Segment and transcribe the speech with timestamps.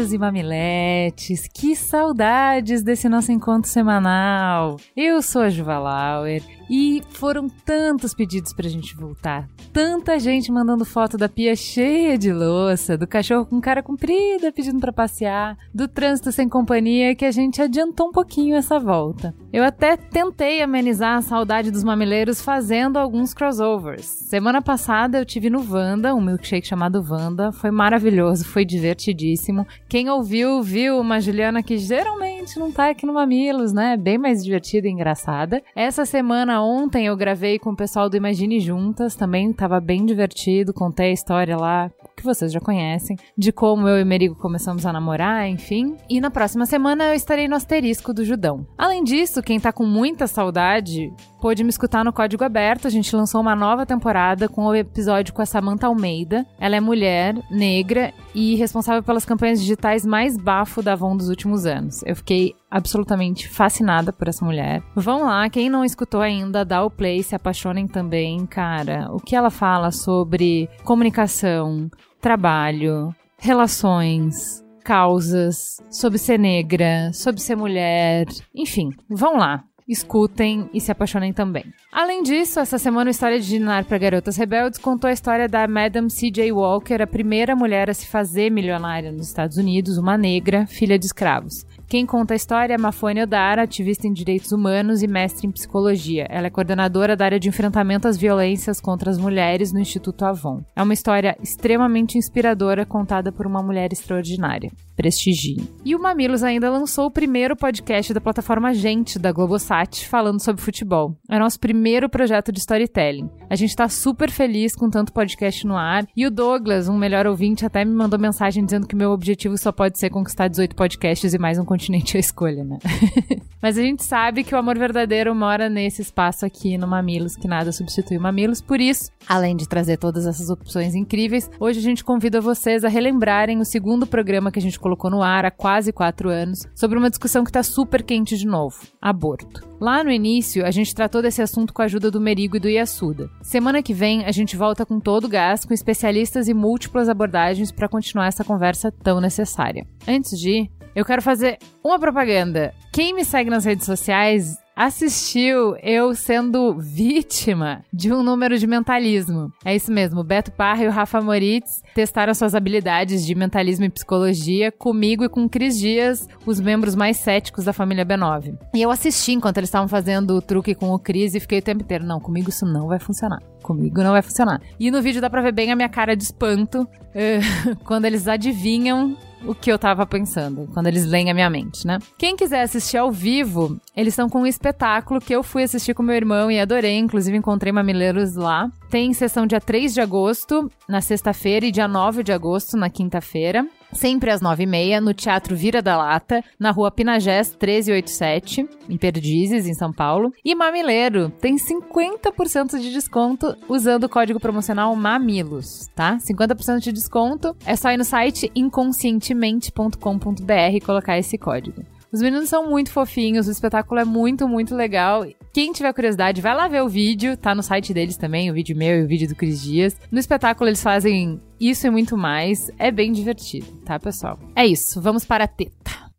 [0.00, 4.78] E mamiletes, que saudades desse nosso encontro semanal!
[4.96, 9.46] Eu sou a Juva Lauer e foram tantos pedidos pra gente voltar.
[9.72, 14.80] Tanta gente mandando foto da pia cheia de louça, do cachorro com cara comprida pedindo
[14.80, 19.34] para passear, do trânsito sem companhia que a gente adiantou um pouquinho essa volta.
[19.52, 24.06] Eu até tentei amenizar a saudade dos mamileiros fazendo alguns crossovers.
[24.06, 29.66] Semana passada eu tive no Vanda, um milkshake chamado Vanda, foi maravilhoso, foi divertidíssimo.
[29.90, 33.96] Quem ouviu, viu uma Juliana que geralmente não tá aqui no Mamilos, né?
[33.96, 35.60] Bem mais divertida e engraçada.
[35.74, 40.72] Essa semana ontem eu gravei com o pessoal do Imagine Juntas, também tava bem divertido,
[40.72, 44.92] contei a história lá que vocês já conhecem, de como eu e Merigo começamos a
[44.92, 45.96] namorar, enfim.
[46.08, 48.66] E na próxima semana eu estarei no asterisco do Judão.
[48.76, 52.86] Além disso, quem tá com muita saudade pôde me escutar no Código Aberto.
[52.86, 56.46] A gente lançou uma nova temporada com o episódio com a Samantha Almeida.
[56.60, 61.66] Ela é mulher, negra e responsável pelas campanhas digitais mais bafo da Avon dos últimos
[61.66, 62.02] anos.
[62.04, 64.82] Eu fiquei absolutamente fascinada por essa mulher.
[64.94, 69.08] Vão lá, quem não escutou ainda, dá o play, se apaixonem também, cara.
[69.12, 78.26] O que ela fala sobre comunicação, trabalho, relações, causas, sobre ser negra, sobre ser mulher,
[78.54, 79.62] enfim, vão lá.
[79.90, 81.64] Escutem e se apaixonem também.
[81.90, 85.66] Além disso, essa semana o História de Dinar para Garotas Rebeldes contou a história da
[85.66, 86.52] Madam C.J.
[86.52, 91.06] Walker, a primeira mulher a se fazer milionária nos Estados Unidos, uma negra, filha de
[91.06, 91.66] escravos.
[91.88, 96.24] Quem conta a história é Mafone Odara, ativista em direitos humanos e mestre em psicologia.
[96.30, 100.62] Ela é coordenadora da área de enfrentamento às violências contra as mulheres no Instituto Avon.
[100.76, 104.70] É uma história extremamente inspiradora contada por uma mulher extraordinária.
[105.00, 105.66] Prestigiem.
[105.82, 110.60] E o Mamilos ainda lançou o primeiro podcast da plataforma Gente, da Globosat, falando sobre
[110.60, 111.16] futebol.
[111.26, 113.30] É nosso primeiro projeto de storytelling.
[113.48, 116.06] A gente tá super feliz com tanto podcast no ar.
[116.14, 119.72] E o Douglas, um melhor ouvinte, até me mandou mensagem dizendo que meu objetivo só
[119.72, 122.76] pode ser conquistar 18 podcasts e mais um continente a escolha, né?
[123.62, 127.48] Mas a gente sabe que o amor verdadeiro mora nesse espaço aqui no Mamilos, que
[127.48, 128.60] nada substitui o Mamilos.
[128.60, 132.88] Por isso, além de trazer todas essas opções incríveis, hoje a gente convida vocês a
[132.88, 136.98] relembrarem o segundo programa que a gente colocou no ar há quase quatro anos, sobre
[136.98, 139.68] uma discussão que está super quente de novo: aborto.
[139.80, 142.68] Lá no início, a gente tratou desse assunto com a ajuda do Merigo e do
[142.68, 143.30] Yasuda.
[143.42, 147.72] Semana que vem, a gente volta com todo o gás, com especialistas e múltiplas abordagens
[147.72, 149.86] para continuar essa conversa tão necessária.
[150.06, 152.74] Antes de ir, eu quero fazer uma propaganda.
[152.92, 159.52] Quem me segue nas redes sociais assistiu eu sendo vítima de um número de mentalismo.
[159.62, 163.84] É isso mesmo, o Beto Parra e o Rafa Moritz testaram suas habilidades de mentalismo
[163.84, 168.56] e psicologia comigo e com Cris Dias, os membros mais céticos da família B9.
[168.74, 171.62] E eu assisti enquanto eles estavam fazendo o truque com o Cris e fiquei o
[171.62, 173.42] tempo inteiro, não, comigo isso não vai funcionar.
[173.62, 174.60] Comigo não vai funcionar.
[174.78, 178.26] E no vídeo dá pra ver bem a minha cara de espanto uh, quando eles
[178.26, 181.98] adivinham o que eu tava pensando, quando eles leem a minha mente, né?
[182.18, 186.02] Quem quiser assistir ao vivo, eles estão com um espetáculo que eu fui assistir com
[186.02, 188.70] meu irmão e adorei, inclusive encontrei mamileiros lá.
[188.90, 193.66] Tem sessão dia 3 de agosto, na sexta-feira, e dia 9 de agosto, na quinta-feira
[193.92, 198.96] sempre às nove e meia, no Teatro Vira da Lata, na rua Pinagés 1387, em
[198.96, 200.32] Perdizes, em São Paulo.
[200.44, 206.18] E Mamileiro tem 50% de desconto usando o código promocional MAMILOS, tá?
[206.18, 207.56] 50% de desconto.
[207.64, 211.82] É só ir no site inconscientemente.com.br e colocar esse código.
[212.12, 215.24] Os meninos são muito fofinhos, o espetáculo é muito, muito legal.
[215.52, 218.76] Quem tiver curiosidade, vai lá ver o vídeo, tá no site deles também, o vídeo
[218.76, 219.96] meu e o vídeo do Cris Dias.
[220.10, 222.68] No espetáculo eles fazem isso e muito mais.
[222.80, 224.40] É bem divertido, tá, pessoal?
[224.56, 226.10] É isso, vamos para a teta.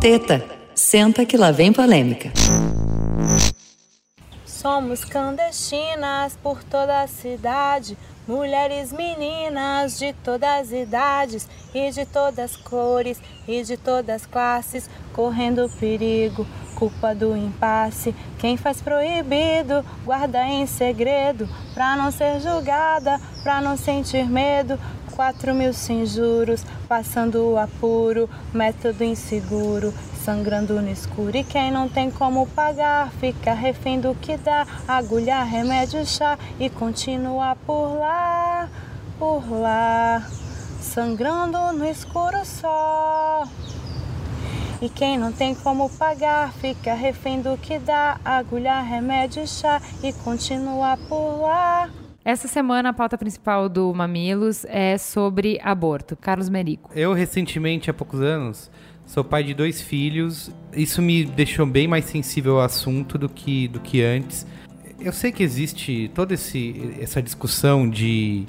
[0.00, 0.42] Teta,
[0.74, 2.32] senta que lá vem polêmica.
[4.62, 7.98] Somos clandestinas por toda a cidade.
[8.28, 14.24] Mulheres, meninas de todas as idades e de todas as cores e de todas as
[14.24, 18.14] classes, correndo perigo, culpa do impasse.
[18.38, 24.78] Quem faz proibido, guarda em segredo, pra não ser julgada, pra não sentir medo.
[25.16, 29.92] Quatro mil sem juros, passando o apuro, método inseguro,
[30.24, 31.36] sangrando no escuro.
[31.36, 34.66] E quem não tem como pagar, fica refém do que dá.
[34.86, 38.68] Agulha, remédio, chá e continua por lá,
[39.18, 40.26] por lá,
[40.80, 43.46] sangrando no escuro só.
[44.80, 48.18] E quem não tem como pagar, fica refém do que dá.
[48.24, 51.88] Agulha, remédio, chá e continua por lá,
[52.24, 56.16] Essa semana a pauta principal do Mamilos é sobre aborto.
[56.16, 56.90] Carlos Merico.
[56.94, 58.70] Eu recentemente, há poucos anos,
[59.06, 60.50] sou pai de dois filhos.
[60.72, 64.46] Isso me deixou bem mais sensível ao assunto do que, do que antes.
[65.00, 68.46] Eu sei que existe toda esse, essa discussão de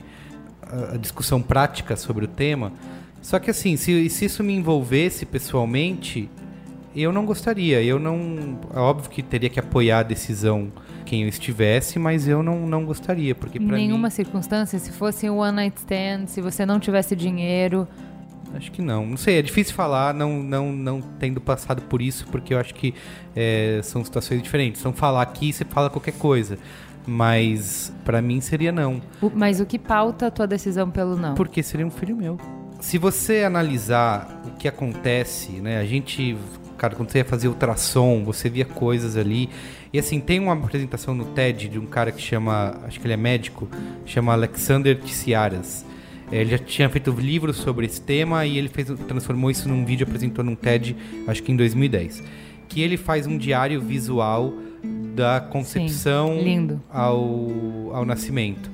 [0.91, 2.71] a discussão prática sobre o tema.
[3.21, 6.29] Só que assim, se, se isso me envolvesse pessoalmente,
[6.95, 7.81] eu não gostaria.
[7.81, 8.59] Eu não.
[8.73, 10.71] É óbvio que teria que apoiar a decisão
[11.05, 13.33] quem eu estivesse, mas eu não, não gostaria.
[13.35, 13.87] Porque Em para mim.
[13.87, 17.87] nenhuma circunstância, se fosse um one night stand, se você não tivesse dinheiro.
[18.55, 19.05] Acho que não.
[19.05, 22.73] Não sei, é difícil falar, não, não, não tendo passado por isso, porque eu acho
[22.75, 22.93] que
[23.35, 24.79] é, são situações diferentes.
[24.81, 26.57] Então, falar aqui, você fala qualquer coisa.
[27.05, 29.01] Mas para mim seria não.
[29.21, 31.35] o- Mas o que pauta a tua decisão pelo não?
[31.35, 32.37] Porque seria um filho meu.
[32.79, 35.79] Se você analisar o que acontece, né?
[35.79, 36.37] A gente,
[36.77, 39.49] cara, quando você ia fazer ultrassom, você via coisas ali.
[39.91, 43.13] E assim, tem uma apresentação no TED de um cara que chama, acho que ele
[43.13, 43.67] é médico,
[44.05, 45.85] chama Alexander Tsiaras.
[46.33, 49.85] É, Ele já tinha feito livros sobre esse tema e ele fez, transformou isso num
[49.85, 50.95] vídeo, apresentou num TED,
[51.27, 52.23] acho que em 2010.
[52.67, 54.51] Que ele faz um diário visual
[55.15, 56.81] da concepção lindo.
[56.91, 58.71] ao, ao nascimento.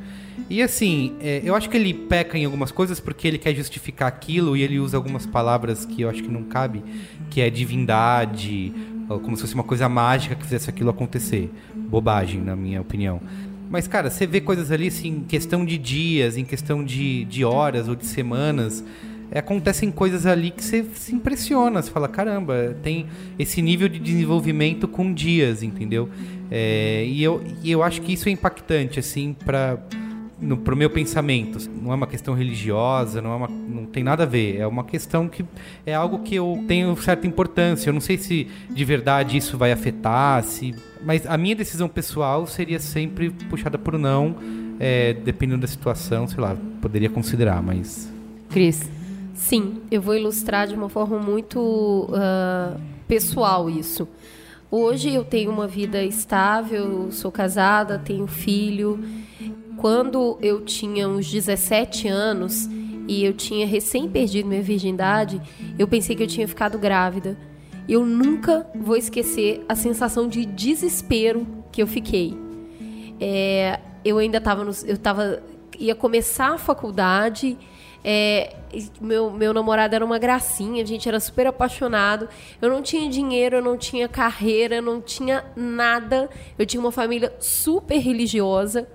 [0.49, 4.07] E assim, é, eu acho que ele peca em algumas coisas porque ele quer justificar
[4.07, 6.81] aquilo e ele usa algumas palavras que eu acho que não cabe,
[7.29, 8.73] que é divindade,
[9.17, 11.51] como se fosse uma coisa mágica que fizesse aquilo acontecer.
[11.75, 13.21] Bobagem, na minha opinião.
[13.69, 17.45] Mas, cara, você vê coisas ali assim, em questão de dias, em questão de, de
[17.45, 18.83] horas ou de semanas.
[19.31, 21.81] é, acontecem coisas ali que você se impressiona.
[21.81, 23.05] Você fala, caramba, tem
[23.37, 26.09] esse nível de desenvolvimento com dias, entendeu?
[26.49, 29.77] É, e, eu, e eu acho que isso é impactante, assim, para
[30.41, 31.59] no, pro meu pensamento.
[31.81, 34.57] Não é uma questão religiosa, não, é uma, não tem nada a ver.
[34.57, 35.45] É uma questão que
[35.85, 37.89] é algo que eu tenho certa importância.
[37.89, 40.73] Eu não sei se de verdade isso vai afetar, se,
[41.03, 44.35] mas a minha decisão pessoal seria sempre puxada por não,
[44.79, 48.11] é, dependendo da situação, sei lá, poderia considerar, mas.
[48.49, 48.89] Cris.
[49.33, 52.75] Sim, eu vou ilustrar de uma forma muito ah,
[53.07, 54.07] pessoal isso.
[54.69, 59.03] Hoje eu tenho uma vida estável, sou casada, tenho filho.
[59.77, 62.69] Quando eu tinha uns 17 anos
[63.07, 65.41] e eu tinha recém perdido minha virgindade,
[65.79, 67.37] eu pensei que eu tinha ficado grávida.
[67.89, 72.37] Eu nunca vou esquecer a sensação de desespero que eu fiquei.
[73.19, 75.41] É, eu ainda estava eu tava
[75.77, 77.57] ia começar a faculdade
[78.03, 78.55] é,
[79.01, 82.29] meu, meu namorado era uma gracinha, a gente era super apaixonado.
[82.61, 86.29] Eu não tinha dinheiro, eu não tinha carreira, eu não tinha nada.
[86.57, 88.87] Eu tinha uma família super religiosa.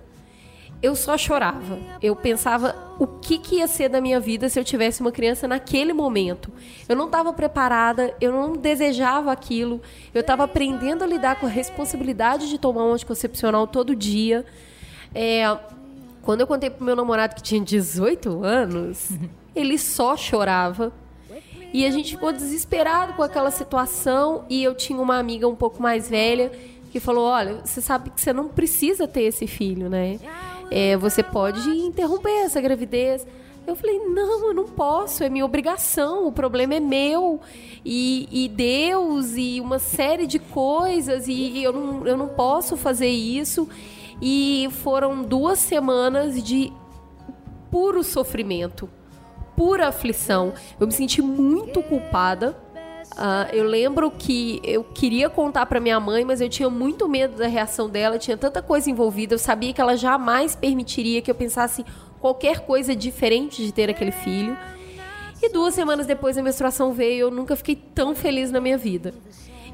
[0.84, 1.78] Eu só chorava.
[2.02, 5.48] Eu pensava o que, que ia ser da minha vida se eu tivesse uma criança
[5.48, 6.52] naquele momento.
[6.86, 9.80] Eu não estava preparada, eu não desejava aquilo.
[10.12, 14.44] Eu estava aprendendo a lidar com a responsabilidade de tomar um anticoncepcional todo dia.
[15.14, 15.56] É,
[16.20, 19.08] quando eu contei pro meu namorado que tinha 18 anos,
[19.56, 20.92] ele só chorava.
[21.72, 24.44] E a gente ficou desesperado com aquela situação.
[24.50, 26.52] E eu tinha uma amiga um pouco mais velha
[26.92, 30.18] que falou: Olha, você sabe que você não precisa ter esse filho, né?
[30.70, 33.26] É, você pode interromper essa gravidez.
[33.66, 37.40] Eu falei, não, eu não posso, é minha obrigação, o problema é meu.
[37.84, 43.08] E, e Deus, e uma série de coisas, e eu não, eu não posso fazer
[43.08, 43.68] isso.
[44.20, 46.72] E foram duas semanas de
[47.70, 48.88] puro sofrimento,
[49.56, 50.52] pura aflição.
[50.78, 52.63] Eu me senti muito culpada.
[53.16, 57.36] Ah, eu lembro que eu queria contar para minha mãe, mas eu tinha muito medo
[57.36, 61.34] da reação dela, tinha tanta coisa envolvida, eu sabia que ela jamais permitiria que eu
[61.34, 61.84] pensasse
[62.20, 64.56] qualquer coisa diferente de ter aquele filho.
[65.40, 69.14] E duas semanas depois a menstruação veio eu nunca fiquei tão feliz na minha vida.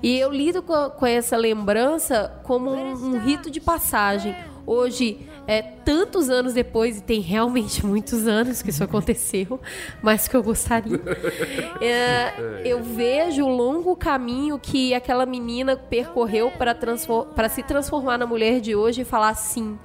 [0.02, 4.34] E eu lido com, com essa lembrança como um, um rito de passagem.
[4.72, 9.58] Hoje, é, tantos anos depois, e tem realmente muitos anos que isso aconteceu,
[10.00, 11.00] mais que eu gostaria,
[11.82, 18.16] é, eu vejo o longo caminho que aquela menina percorreu para transfor- para se transformar
[18.16, 19.76] na mulher de hoje e falar sim.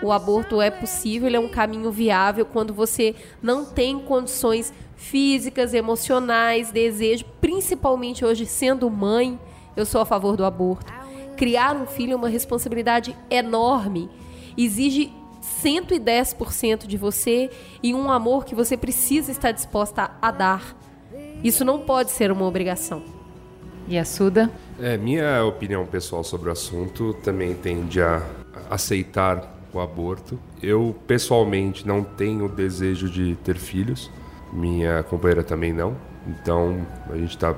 [0.00, 5.74] O aborto é possível, ele é um caminho viável quando você não tem condições físicas,
[5.74, 9.36] emocionais, desejo, principalmente hoje sendo mãe,
[9.76, 10.92] eu sou a favor do aborto.
[11.36, 14.08] Criar um filho é uma responsabilidade enorme.
[14.56, 15.12] Exige
[15.62, 17.50] 110% de você
[17.82, 20.76] e um amor que você precisa estar disposta a dar.
[21.42, 23.02] Isso não pode ser uma obrigação.
[23.86, 24.50] E a Suda?
[24.80, 28.22] É, minha opinião pessoal sobre o assunto também tende a
[28.70, 30.38] aceitar o aborto.
[30.62, 34.10] Eu, pessoalmente, não tenho desejo de ter filhos.
[34.52, 35.96] Minha companheira também não.
[36.26, 37.54] Então, a gente tá.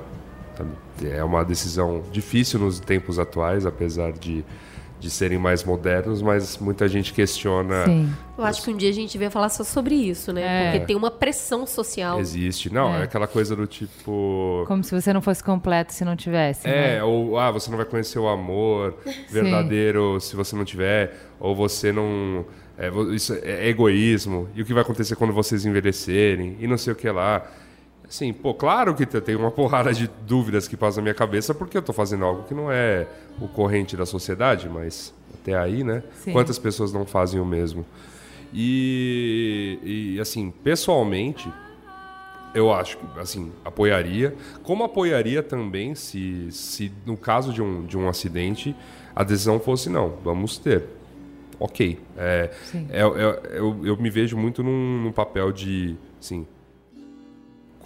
[1.03, 4.43] É uma decisão difícil nos tempos atuais, apesar de
[4.99, 7.85] de serem mais modernos, mas muita gente questiona.
[7.85, 8.11] Sim.
[8.37, 10.41] Eu acho que um dia a gente vai falar só sobre isso, né?
[10.41, 10.71] É.
[10.71, 12.19] Porque tem uma pressão social.
[12.19, 12.73] Existe.
[12.73, 13.01] Não, é.
[13.01, 13.03] É.
[13.03, 14.63] aquela coisa do tipo.
[14.67, 16.67] Como se você não fosse completo se não tivesse.
[16.67, 17.03] É, né?
[17.03, 18.95] ou ah, você não vai conhecer o amor
[19.29, 22.45] verdadeiro se você não tiver, ou você não.
[22.77, 24.49] É, isso é egoísmo.
[24.55, 26.57] E o que vai acontecer quando vocês envelhecerem?
[26.59, 27.45] E não sei o que lá.
[28.09, 31.53] Assim, pô, claro que te- tem uma porrada de dúvidas que passam na minha cabeça
[31.53, 33.05] porque eu tô fazendo algo que não é
[33.41, 36.01] o corrente da sociedade, mas até aí, né?
[36.23, 36.31] Sim.
[36.31, 37.85] Quantas pessoas não fazem o mesmo?
[38.53, 41.51] E, e assim, pessoalmente,
[42.55, 44.33] eu acho que, assim, apoiaria.
[44.63, 48.75] Como apoiaria também se, se no caso de um, de um acidente,
[49.15, 50.83] a decisão fosse não, vamos ter.
[51.59, 51.99] Ok.
[52.17, 52.87] É, Sim.
[52.89, 56.45] é- é- eu, eu me vejo muito num, num papel de, assim,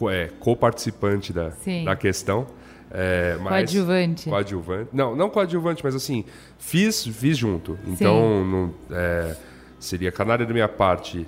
[0.10, 1.84] é, co-participante da, Sim.
[1.86, 2.48] da questão.
[2.89, 4.29] É, mas- Coadjuvante.
[4.29, 4.89] Coadjuvante.
[4.91, 6.25] Não, não coadjuvante, mas assim,
[6.58, 7.77] fiz, fiz junto.
[7.88, 9.36] Então, não, é,
[9.79, 11.25] seria canalha da minha parte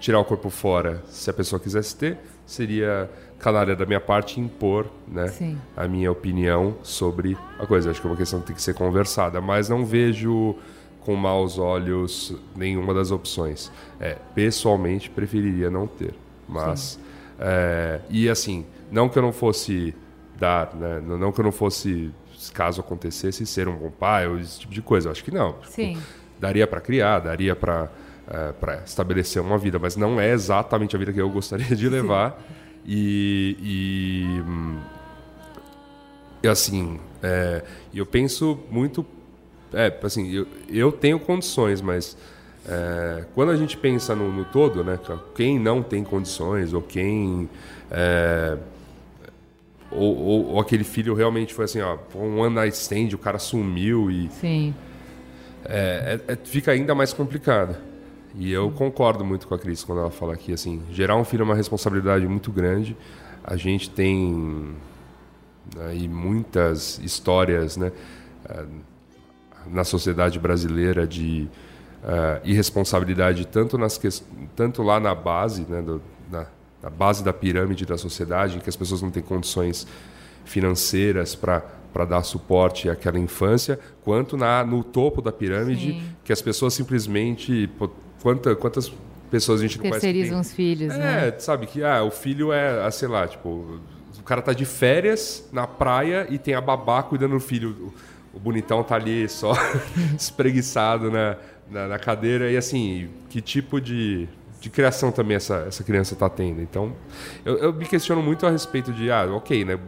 [0.00, 4.86] tirar o corpo fora se a pessoa quisesse ter, seria canalha da minha parte impor
[5.06, 5.58] né, Sim.
[5.76, 7.90] a minha opinião sobre a coisa.
[7.90, 10.56] Acho que é uma questão que tem que ser conversada, mas não vejo
[11.00, 13.70] com maus olhos nenhuma das opções.
[14.00, 16.14] É, pessoalmente, preferiria não ter.
[16.48, 16.98] Mas,
[17.38, 19.94] é, e assim, não que eu não fosse
[20.38, 22.10] dar, né, não que eu não fosse,
[22.52, 25.08] caso acontecesse, ser um bom pai ou esse tipo de coisa.
[25.08, 25.52] Eu acho que não.
[25.54, 25.98] Tipo, Sim.
[26.38, 27.90] daria para criar, daria para
[28.58, 32.40] para estabelecer uma vida, mas não é exatamente a vida que eu gostaria de levar.
[32.86, 34.42] E, e,
[36.42, 37.62] e, assim, é,
[37.94, 39.04] eu penso muito,
[39.72, 42.16] é, assim, eu, eu tenho condições, mas
[42.66, 44.98] é, quando a gente pensa no, no todo, né,
[45.34, 47.48] quem não tem condições ou quem
[47.90, 48.56] é,
[49.90, 53.38] ou, ou- ou aquele filho realmente foi assim, ó, um one night stand, o cara
[53.38, 54.74] sumiu e Sim.
[55.64, 57.76] é, é- é- fica ainda mais complicado.
[58.36, 61.42] E eu concordo muito com a Cris quando ela fala aqui, assim, gerar um filho
[61.42, 62.96] é uma responsabilidade muito grande.
[63.44, 64.74] A gente tem
[65.88, 67.92] aí muitas histórias, né,
[68.48, 68.64] ah,
[69.70, 71.48] na sociedade brasileira de
[72.04, 76.46] ah, irresponsabilidade tanto nas ques- tanto lá na base, né, do- na,
[76.82, 79.86] na base da pirâmide da sociedade, em que as pessoas não têm condições
[80.44, 86.02] financeiras para para dar suporte àquela infância, quanto na no topo da pirâmide, Sim.
[86.24, 87.88] que as pessoas simplesmente pô,
[88.20, 88.92] quanta, quantas
[89.30, 91.28] pessoas a gente não conhece que Terceirizam os filhos, né?
[91.28, 93.48] é, sabe que ah, o filho é, ah, sei lá, tipo,
[94.18, 97.92] o cara tá de férias na praia e tem a babá cuidando do filho.
[98.34, 99.52] O, o bonitão tá ali só
[100.18, 101.36] espreguiçado na,
[101.74, 102.50] na, na cadeira.
[102.50, 104.28] E assim, que tipo de,
[104.60, 106.62] de criação também essa, essa criança tá tendo?
[106.62, 106.94] Então,
[107.44, 109.78] eu, eu me questiono muito a respeito de, ah, ok, né?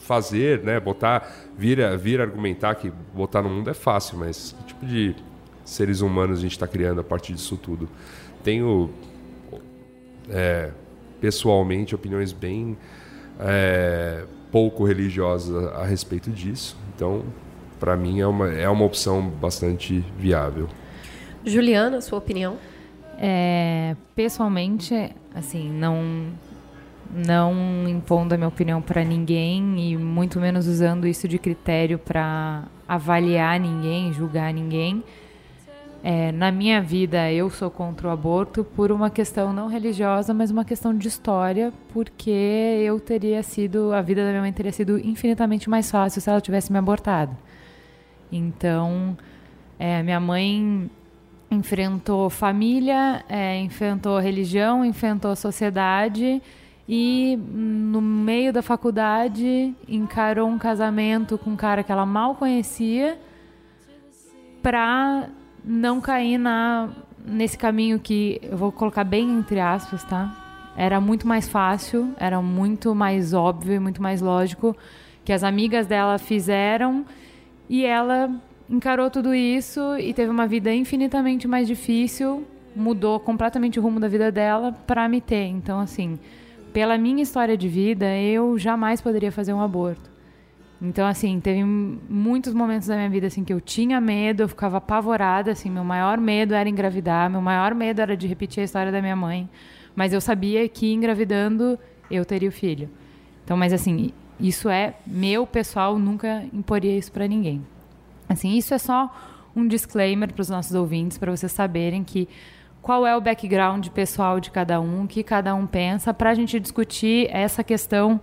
[0.00, 0.80] Fazer, né?
[0.80, 5.14] Botar, vir, vir argumentar que botar no mundo é fácil, mas que tipo de
[5.64, 7.88] seres humanos a gente está criando a partir disso tudo?
[8.42, 8.90] Tenho
[10.28, 10.70] é,
[11.20, 12.76] pessoalmente opiniões bem
[13.40, 16.76] é, pouco religiosas a, a respeito disso.
[16.94, 17.24] Então,
[17.80, 20.68] para mim é uma, é uma opção bastante viável.
[21.44, 22.56] Juliana, sua opinião?
[23.18, 26.32] É, pessoalmente, assim, não
[27.14, 32.64] não impondo a minha opinião para ninguém e muito menos usando isso de critério para
[32.88, 35.02] avaliar ninguém, julgar ninguém.
[36.02, 40.50] É, na minha vida, eu sou contra o aborto por uma questão não religiosa, mas
[40.50, 44.98] uma questão de história, porque eu teria sido, a vida da minha mãe teria sido
[44.98, 47.34] infinitamente mais fácil se ela tivesse me abortado.
[48.30, 49.16] Então,
[49.78, 50.90] é, minha mãe
[51.54, 56.42] enfrentou família, é, enfrentou religião, enfrentou sociedade
[56.88, 63.18] e no meio da faculdade encarou um casamento com um cara que ela mal conhecia
[64.62, 65.28] para
[65.64, 66.90] não cair na
[67.26, 70.72] nesse caminho que eu vou colocar bem entre aspas, tá?
[70.76, 74.76] Era muito mais fácil, era muito mais óbvio e muito mais lógico
[75.24, 77.06] que as amigas dela fizeram
[77.68, 78.30] e ela
[78.68, 82.44] encarou tudo isso e teve uma vida infinitamente mais difícil,
[82.74, 85.46] mudou completamente o rumo da vida dela para me ter.
[85.46, 86.18] Então, assim,
[86.72, 90.10] pela minha história de vida, eu jamais poderia fazer um aborto.
[90.82, 94.78] Então, assim, teve muitos momentos da minha vida assim que eu tinha medo, eu ficava
[94.78, 98.92] apavorada, assim, meu maior medo era engravidar, meu maior medo era de repetir a história
[98.92, 99.48] da minha mãe,
[99.94, 101.78] mas eu sabia que engravidando
[102.10, 102.90] eu teria o filho.
[103.44, 107.64] Então, mas assim, isso é meu pessoal, nunca imporia isso para ninguém.
[108.34, 109.10] Assim, isso é só
[109.56, 112.28] um disclaimer para os nossos ouvintes, para vocês saberem que
[112.82, 116.34] qual é o background pessoal de cada um, o que cada um pensa, para a
[116.34, 118.20] gente discutir essa questão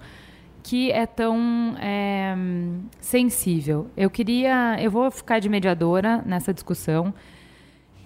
[0.61, 2.35] que é tão é,
[2.99, 3.87] sensível.
[3.97, 7.11] Eu queria, eu vou ficar de mediadora nessa discussão.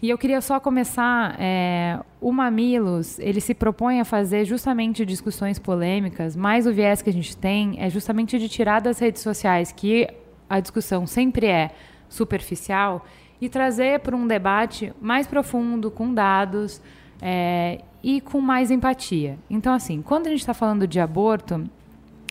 [0.01, 1.35] E eu queria só começar.
[1.39, 7.09] É, o Mamilos ele se propõe a fazer justamente discussões polêmicas, mas o viés que
[7.09, 10.07] a gente tem é justamente de tirar das redes sociais que
[10.49, 11.71] a discussão sempre é
[12.09, 13.05] superficial
[13.39, 16.81] e trazer para um debate mais profundo, com dados
[17.21, 19.37] é, e com mais empatia.
[19.49, 21.67] Então, assim, quando a gente está falando de aborto,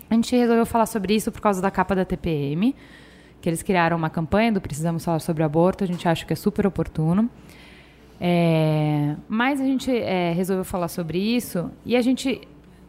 [0.08, 2.74] a gente resolveu falar sobre isso por causa da capa da TPM,
[3.40, 6.36] que eles criaram uma campanha do Precisamos Falar sobre Aborto, a gente acha que é
[6.36, 7.28] super oportuno.
[8.20, 12.40] É, mas a gente é, resolveu falar sobre isso e a gente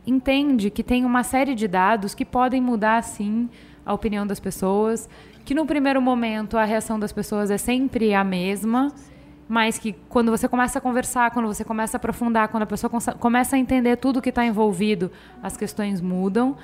[0.05, 3.49] entende que tem uma série de dados que podem mudar, sim,
[3.85, 5.09] a opinião das pessoas,
[5.45, 8.91] que no primeiro momento a reação das pessoas é sempre a mesma,
[9.47, 12.91] mas que quando você começa a conversar, quando você começa a aprofundar, quando a pessoa
[13.19, 15.11] começa a entender tudo que está envolvido,
[15.43, 16.57] as questões mudam.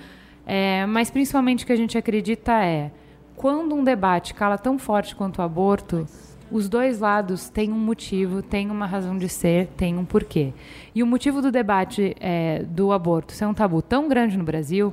[0.47, 2.91] É, mas principalmente o que a gente acredita é
[3.35, 6.07] quando um debate cala tão forte quanto o aborto,
[6.51, 10.53] os dois lados têm um motivo, têm uma razão de ser, têm um porquê.
[10.93, 14.91] E o motivo do debate é, do aborto ser um tabu tão grande no Brasil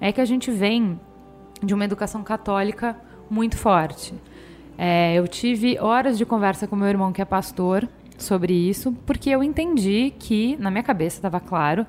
[0.00, 1.00] é que a gente vem
[1.62, 2.96] de uma educação católica
[3.30, 4.14] muito forte.
[4.76, 9.30] É, eu tive horas de conversa com meu irmão, que é pastor, sobre isso, porque
[9.30, 11.86] eu entendi que, na minha cabeça estava claro,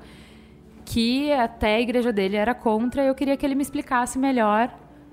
[0.84, 4.72] que até a igreja dele era contra e eu queria que ele me explicasse melhor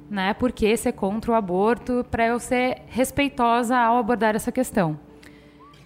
[0.09, 4.97] né, por que ser contra o aborto, para eu ser respeitosa ao abordar essa questão.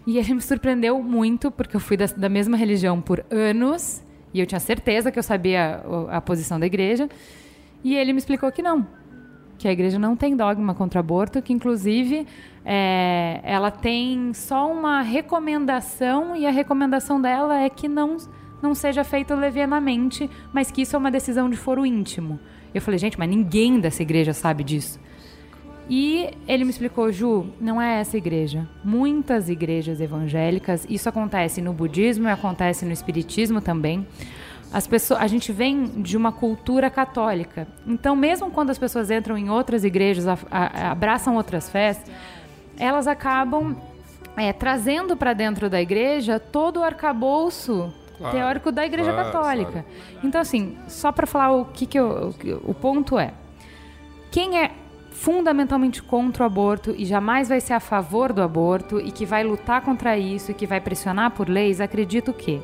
[0.05, 4.39] E ele me surpreendeu muito, porque eu fui da, da mesma religião por anos, e
[4.39, 7.09] eu tinha certeza que eu sabia a, a posição da igreja,
[7.83, 8.87] e ele me explicou que não,
[9.61, 12.25] que a igreja não tem dogma contra aborto, que inclusive
[12.65, 18.17] é, ela tem só uma recomendação, e a recomendação dela é que não,
[18.59, 22.39] não seja feito levianamente, mas que isso é uma decisão de foro íntimo.
[22.73, 24.99] Eu falei, gente, mas ninguém dessa igreja sabe disso.
[25.87, 28.67] E ele me explicou, Ju, não é essa igreja.
[28.83, 34.07] Muitas igrejas evangélicas, isso acontece no budismo e acontece no espiritismo também.
[34.73, 37.67] As pessoas, a gente vem de uma cultura católica.
[37.85, 42.01] Então, mesmo quando as pessoas entram em outras igrejas, a, a, abraçam outras fés,
[42.77, 43.75] elas acabam
[44.37, 49.71] é, trazendo para dentro da igreja todo o arcabouço claro, teórico da Igreja claro, Católica.
[49.71, 49.87] Claro.
[50.23, 53.33] Então, assim, só para falar o que, que eu, o ponto é:
[54.29, 54.71] quem é
[55.11, 59.43] fundamentalmente contra o aborto e jamais vai ser a favor do aborto e que vai
[59.43, 62.61] lutar contra isso e que vai pressionar por leis, acredito que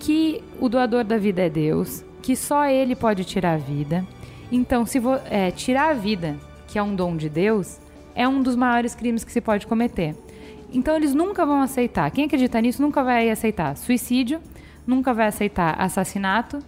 [0.00, 4.04] que o doador da vida é Deus, que só Ele pode tirar a vida.
[4.50, 6.36] Então, se é, tirar a vida,
[6.66, 7.78] que é um dom de Deus,
[8.14, 10.16] é um dos maiores crimes que se pode cometer.
[10.72, 12.10] Então, eles nunca vão aceitar.
[12.10, 14.40] Quem acredita nisso nunca vai aceitar suicídio,
[14.86, 16.58] nunca vai aceitar assassinato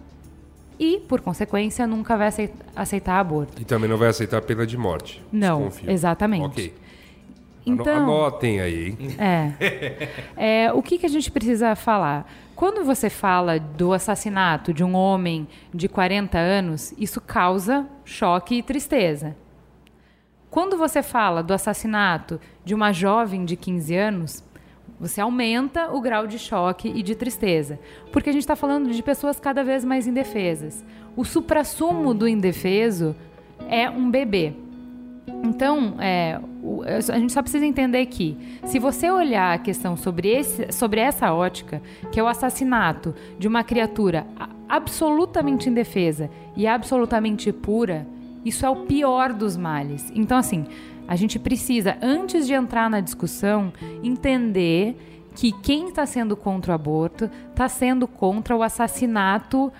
[0.79, 2.29] e, por consequência, nunca vai
[2.75, 3.61] aceitar aborto.
[3.61, 5.23] E também não vai aceitar pena de morte.
[5.31, 6.45] Não, exatamente.
[6.45, 6.73] Ok.
[7.65, 8.97] Então, Anotem aí, hein?
[9.17, 10.65] É.
[10.65, 10.73] é.
[10.73, 12.29] O que, que a gente precisa falar?
[12.55, 18.63] Quando você fala do assassinato de um homem de 40 anos, isso causa choque e
[18.63, 19.35] tristeza.
[20.49, 24.43] Quando você fala do assassinato de uma jovem de 15 anos,
[24.99, 27.79] você aumenta o grau de choque e de tristeza,
[28.11, 30.85] porque a gente está falando de pessoas cada vez mais indefesas.
[31.15, 33.15] O suprassumo do indefeso
[33.67, 34.53] é um bebê.
[35.43, 36.39] Então, é,
[36.87, 41.33] a gente só precisa entender que, se você olhar a questão sobre, esse, sobre essa
[41.33, 44.25] ótica, que é o assassinato de uma criatura
[44.69, 48.07] absolutamente indefesa e absolutamente pura,
[48.45, 50.09] isso é o pior dos males.
[50.15, 50.65] Então, assim,
[51.07, 54.95] a gente precisa, antes de entrar na discussão, entender
[55.35, 59.71] que quem está sendo contra o aborto está sendo contra o assassinato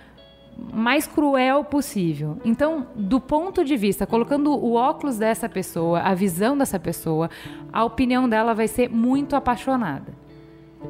[0.57, 2.37] mais cruel possível.
[2.43, 7.29] Então, do ponto de vista, colocando o óculos dessa pessoa, a visão dessa pessoa,
[7.71, 10.13] a opinião dela vai ser muito apaixonada.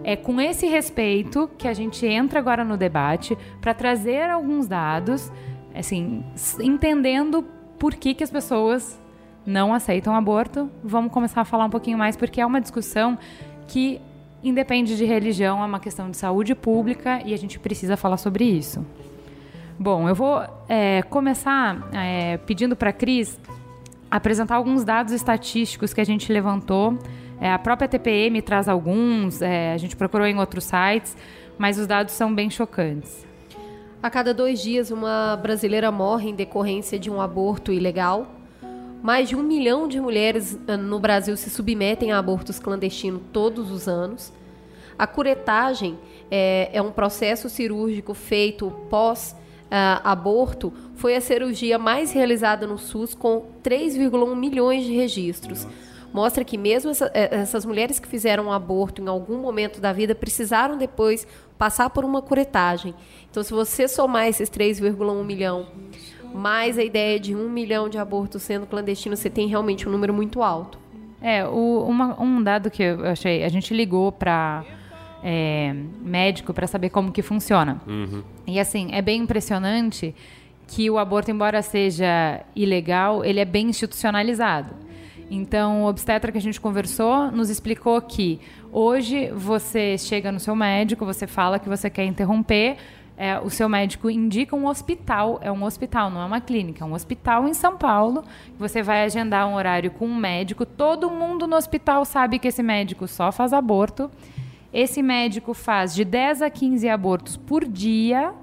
[0.03, 5.31] É com esse respeito que a gente entra agora no debate para trazer alguns dados,
[5.75, 6.23] assim,
[6.59, 7.45] entendendo
[7.77, 8.99] por que, que as pessoas
[9.45, 10.69] não aceitam aborto.
[10.83, 13.17] Vamos começar a falar um pouquinho mais, porque é uma discussão
[13.67, 14.01] que
[14.43, 18.43] independe de religião, é uma questão de saúde pública e a gente precisa falar sobre
[18.43, 18.85] isso.
[19.79, 23.39] Bom, eu vou é, começar é, pedindo para a Cris
[24.09, 26.97] apresentar alguns dados estatísticos que a gente levantou.
[27.41, 31.17] É, a própria TPM traz alguns, é, a gente procurou em outros sites,
[31.57, 33.25] mas os dados são bem chocantes.
[34.01, 38.27] A cada dois dias, uma brasileira morre em decorrência de um aborto ilegal.
[39.01, 43.71] Mais de um milhão de mulheres ah, no Brasil se submetem a abortos clandestinos todos
[43.71, 44.31] os anos.
[44.99, 45.97] A curetagem
[46.29, 49.35] é, é um processo cirúrgico feito pós
[50.03, 55.67] aborto foi a cirurgia mais realizada no SUS, com 3,1 milhões de registros.
[56.13, 59.91] Mostra que mesmo essa, eh, essas mulheres que fizeram um aborto em algum momento da
[59.91, 61.25] vida precisaram depois
[61.57, 62.93] passar por uma curetagem.
[63.31, 65.65] Então, se você somar esses 3,1 milhão
[66.33, 70.13] mais a ideia de um milhão de abortos sendo clandestinos, você tem realmente um número
[70.13, 70.77] muito alto.
[71.21, 74.63] É, o, uma, um dado que eu achei, a gente ligou para
[75.23, 77.81] é, médico para saber como que funciona.
[77.87, 78.21] Uhum.
[78.45, 80.13] E assim, é bem impressionante
[80.67, 84.73] que o aborto, embora seja ilegal, ele é bem institucionalizado.
[85.31, 88.39] Então, o obstetra que a gente conversou nos explicou que
[88.71, 92.77] hoje você chega no seu médico, você fala que você quer interromper,
[93.15, 96.87] é, o seu médico indica um hospital, é um hospital, não é uma clínica, é
[96.87, 98.23] um hospital em São Paulo.
[98.57, 100.65] Você vai agendar um horário com um médico.
[100.65, 104.09] Todo mundo no hospital sabe que esse médico só faz aborto.
[104.73, 108.33] Esse médico faz de 10 a 15 abortos por dia,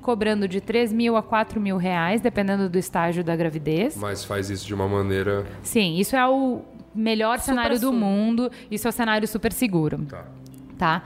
[0.00, 3.94] cobrando de 3 mil a 4 mil reais, dependendo do estágio da gravidez.
[3.96, 5.46] Mas faz isso de uma maneira.
[5.62, 6.62] Sim, isso é o
[6.94, 9.98] melhor cenário do mundo, isso é o cenário super seguro.
[10.06, 10.24] Tá.
[10.78, 11.02] Tá?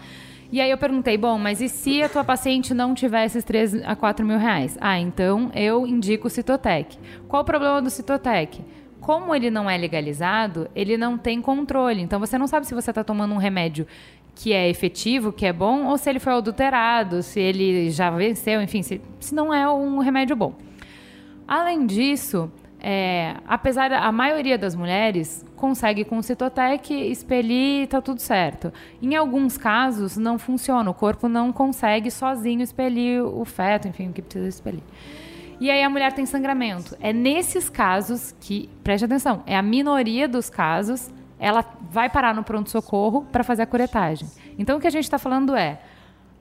[0.52, 3.82] E aí eu perguntei, bom, mas e se a tua paciente não tiver esses 3
[3.84, 4.78] a 4 mil reais?
[4.80, 6.96] Ah, então eu indico o Citotec.
[7.26, 8.60] Qual o problema do Citotec?
[9.00, 12.00] Como ele não é legalizado, ele não tem controle.
[12.00, 13.84] Então você não sabe se você está tomando um remédio
[14.34, 18.60] que é efetivo, que é bom, ou se ele foi adulterado, se ele já venceu,
[18.60, 20.54] enfim, se, se não é um remédio bom.
[21.46, 28.20] Além disso, é, apesar da a maioria das mulheres consegue com Citotec expelir tá tudo
[28.20, 28.70] certo.
[29.00, 34.12] Em alguns casos não funciona, o corpo não consegue sozinho expelir o feto, enfim, o
[34.12, 34.82] que precisa expelir.
[35.58, 36.96] E aí a mulher tem sangramento.
[37.00, 41.10] É nesses casos que, preste atenção, é a minoria dos casos,
[41.44, 44.26] ela vai parar no pronto-socorro para fazer a curetagem.
[44.58, 45.78] Então o que a gente está falando é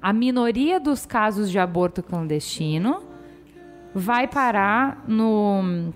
[0.02, 3.04] a minoria dos casos de aborto clandestino
[3.94, 5.92] vai parar no,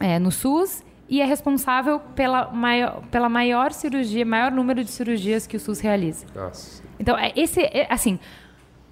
[0.00, 5.46] é, no SUS e é responsável pela maior, pela maior cirurgia, maior número de cirurgias
[5.46, 6.24] que o SUS realiza.
[6.34, 6.82] Nossa.
[6.98, 8.18] Então, é, esse, é, assim,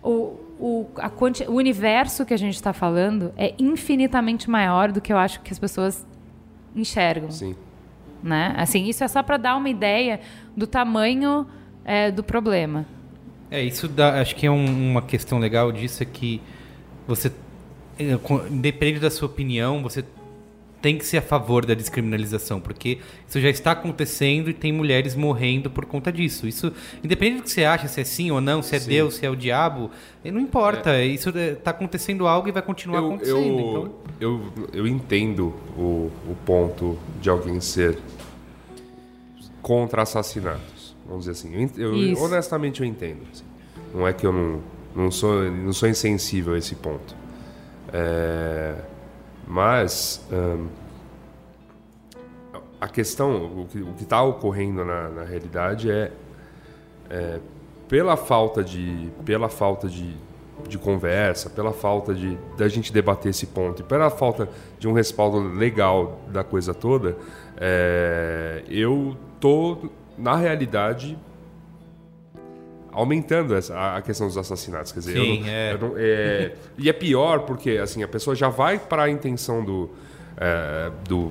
[0.03, 1.11] o, o, a
[1.51, 5.51] o universo que a gente está falando é infinitamente maior do que eu acho que
[5.51, 6.07] as pessoas
[6.75, 7.31] enxergam.
[7.31, 7.57] Sim.
[8.23, 8.55] Né?
[8.57, 10.21] Assim, isso é só para dar uma ideia
[10.57, 11.47] do tamanho
[11.85, 12.85] é, do problema.
[13.51, 16.41] É, isso dá, acho que é um- uma questão legal disso é que
[17.07, 17.31] você,
[18.23, 20.05] com- independente da sua opinião, você
[20.83, 25.15] tem que ser a favor da descriminalização, porque isso já está acontecendo e tem mulheres
[25.15, 26.47] morrendo por conta disso.
[26.47, 28.89] Isso, independente do que você acha, se é sim ou não, se é Sim.
[28.91, 29.91] Deus, se é o diabo,
[30.25, 31.03] eh, não importa.
[31.03, 33.37] Isso está acontecendo algo e vai continuar Eu, acontecendo.
[33.37, 37.99] eu, então, eu, eu entendo o, o ponto de alguém ser
[39.63, 40.95] contra assassinatos.
[41.07, 41.71] Vamos dizer assim.
[41.77, 43.21] Eu, eu- honestamente eu entendo.
[43.33, 43.45] assim.
[43.95, 44.61] Não é que eu não,
[44.95, 47.15] não, sou, não sou insensível a esse ponto.
[47.93, 48.75] É,
[49.47, 50.27] mas
[52.81, 56.13] a questão, o que está ocorrendo na, na realidade é,
[57.09, 57.41] é
[57.89, 60.15] pela falta de pela falta de,
[60.69, 64.93] de conversa, pela falta de da gente debater esse ponto e pela falta de um
[64.93, 67.17] respaldo legal da coisa toda,
[67.57, 71.19] é, eu tô na realidade
[72.97, 75.79] aumentando essa, a- questão dos assassinatos, quer dizer, Sim, não- é.
[75.79, 79.91] não- é, e é pior porque assim a pessoa já vai para a intenção do
[80.39, 81.31] é, do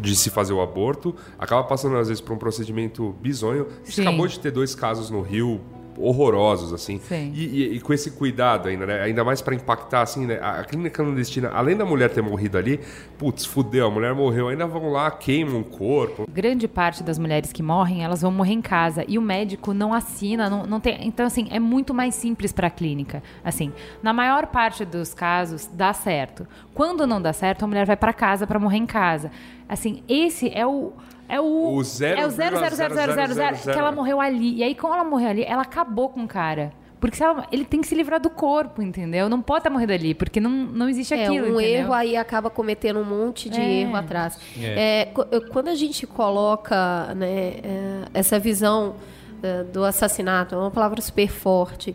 [0.00, 3.66] de se fazer o aborto, acaba passando às vezes por um procedimento bizonho.
[3.82, 4.02] A gente Sim.
[4.02, 5.60] acabou de ter dois casos no Rio
[5.98, 7.32] horrorosos assim Sim.
[7.34, 9.02] E, e- e com esse cuidado ainda, né?
[9.02, 10.38] Ainda mais para impactar assim, né?
[10.40, 12.80] A, a clínica clandestina, além da mulher ter morrido ali,
[13.18, 16.26] putz, fudeu, a mulher morreu, ainda vão lá, queimam o corpo.
[16.30, 19.92] Grande parte das mulheres que morrem, elas vão morrer em casa e o médico não
[19.94, 20.98] assina, não, não tem.
[21.06, 23.22] Então, assim, é muito mais simples para a clínica.
[23.44, 26.46] Assim, na maior parte dos casos dá certo.
[26.74, 29.30] Quando não dá certo, a mulher vai para casa para morrer em casa.
[29.68, 30.92] Assim, esse é o
[31.28, 34.20] é o O zero é o zero, zero, zero, zero, zero, zero, que ela morreu
[34.20, 34.56] ali.
[34.56, 36.72] E aí, quando ela morreu ali, ela acabou com o cara.
[36.98, 39.28] Porque ela- ele tem que se livrar do corpo, entendeu?
[39.28, 41.48] Não pode estar morrendo ali, porque não, não existe É, aquilo.
[41.48, 41.80] um entendeu?
[41.80, 43.80] erro aí acaba cometendo um monte de É.
[43.82, 44.38] erro atrás.
[44.58, 45.02] É.
[45.02, 47.28] É, qu- quando a gente coloca né,
[47.62, 48.94] é, essa visão
[49.42, 51.94] é, do assassinato, é uma palavra super forte,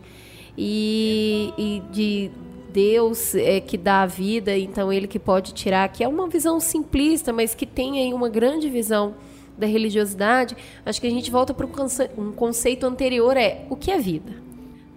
[0.57, 2.31] e, e de
[2.71, 6.59] Deus é, que dá a vida, então ele que pode tirar, que é uma visão
[6.59, 9.15] simplista, mas que tem aí uma grande visão
[9.57, 10.55] da religiosidade,
[10.85, 11.67] acho que a gente volta para
[12.17, 14.31] um conceito anterior, é o que é vida?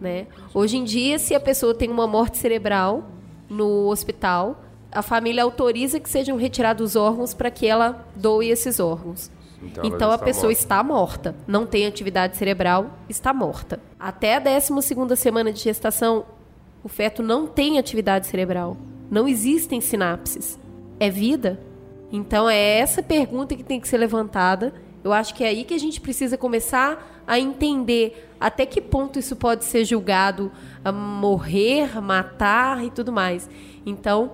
[0.01, 0.27] Né?
[0.53, 3.09] Hoje em dia, se a pessoa tem uma morte cerebral
[3.49, 8.79] no hospital, a família autoriza que sejam retirados os órgãos para que ela doe esses
[8.79, 9.31] órgãos.
[9.63, 10.61] Então Então, a pessoa morta.
[10.61, 13.81] está morta, não tem atividade cerebral, está morta.
[13.99, 16.25] Até a 12 segunda semana de gestação,
[16.85, 18.77] O feto não tem atividade cerebral.
[19.11, 20.59] Não existem sinapses.
[21.01, 21.59] É vida?
[22.13, 24.75] Então é essa pergunta que tem que ser levantada.
[25.03, 29.19] Eu acho que é aí que a gente precisa começar a entender até que ponto
[29.19, 30.53] isso pode ser julgado
[30.85, 33.49] a morrer, matar e tudo mais.
[33.87, 34.33] Então,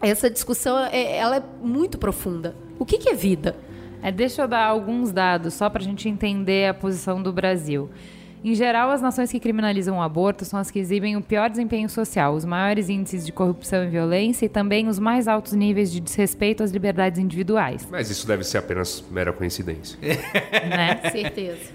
[0.00, 2.56] essa discussão é, ela é muito profunda.
[2.78, 3.54] O que, que é vida?
[4.02, 7.90] É, deixa eu dar alguns dados só para a gente entender a posição do Brasil.
[8.44, 11.88] Em geral, as nações que criminalizam o aborto são as que exibem o pior desempenho
[11.88, 16.00] social, os maiores índices de corrupção e violência e também os mais altos níveis de
[16.00, 17.86] desrespeito às liberdades individuais.
[17.90, 19.96] Mas isso deve ser apenas mera coincidência.
[20.02, 21.10] né?
[21.10, 21.70] Certeza.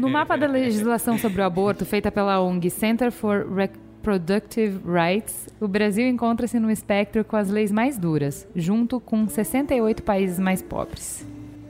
[0.00, 5.68] No mapa da legislação sobre o aborto, feita pela ONG Center for Reproductive Rights, o
[5.68, 11.24] Brasil encontra-se no espectro com as leis mais duras, junto com 68 países mais pobres.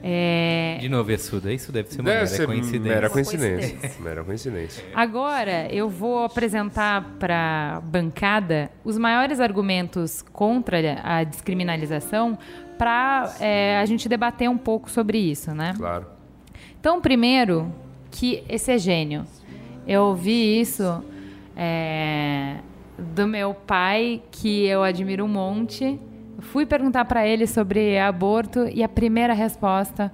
[0.06, 0.76] É...
[0.82, 2.94] De novo, Essuda, isso deve ser uma Deve mera ser coincidência.
[2.94, 3.92] mera coincidência.
[4.00, 4.84] Mera coincidência.
[4.94, 12.36] Agora eu vou apresentar para a bancada os maiores argumentos contra a descriminalização
[12.76, 13.32] para
[13.80, 15.72] a gente debater um pouco sobre isso, né?
[15.74, 16.04] Claro.
[16.78, 17.72] Então, primeiro,
[18.10, 19.24] que esse é gênio.
[19.86, 21.02] Eu ouvi isso
[21.56, 22.56] é,
[22.98, 25.98] do meu pai, que eu admiro um monte.
[26.52, 30.12] Fui perguntar para ele sobre aborto e a primeira resposta: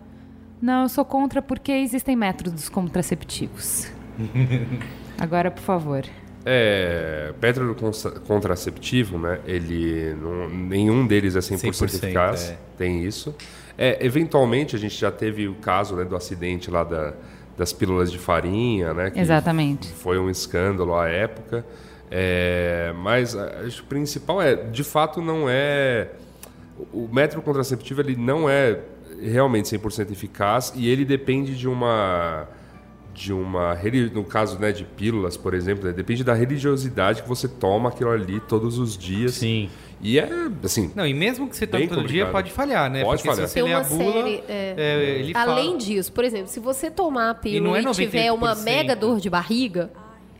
[0.60, 3.90] Não, eu sou contra porque existem métodos contraceptivos.
[5.18, 6.04] Agora, por favor.
[6.44, 9.40] É, método contra- contraceptivo, né?
[9.46, 12.50] Ele não, nenhum deles é 100%, 100%, eficaz.
[12.50, 12.58] é.
[12.78, 13.34] Tem isso.
[13.76, 17.12] É, eventualmente a gente já teve o caso né, do acidente lá da-
[17.58, 19.10] das pílulas de farinha, né?
[19.10, 19.88] que Exatamente.
[19.88, 21.64] Foi um escândalo à época.
[22.10, 26.08] É, mas acho que o principal é, de fato, não é
[26.92, 28.80] o método contraceptivo ele não é
[29.22, 32.48] realmente 100% eficaz e ele depende de uma
[33.12, 33.76] de uma
[34.12, 38.10] no caso né, de pílulas por exemplo né, depende da religiosidade que você toma aquilo
[38.10, 39.68] ali todos os dias Sim.
[40.00, 40.28] e é
[40.62, 43.02] assim Não, e mesmo que você tome todo dia, pode falhar, né?
[43.02, 43.48] Pode Porque falhar.
[43.48, 44.74] se você Tem ler a uma bula, série, é.
[44.76, 45.78] é, ele Além fala...
[45.78, 48.62] disso, por exemplo, se você tomar a pílula não é e, tiver uma 98%.
[48.62, 49.90] mega dor de barriga,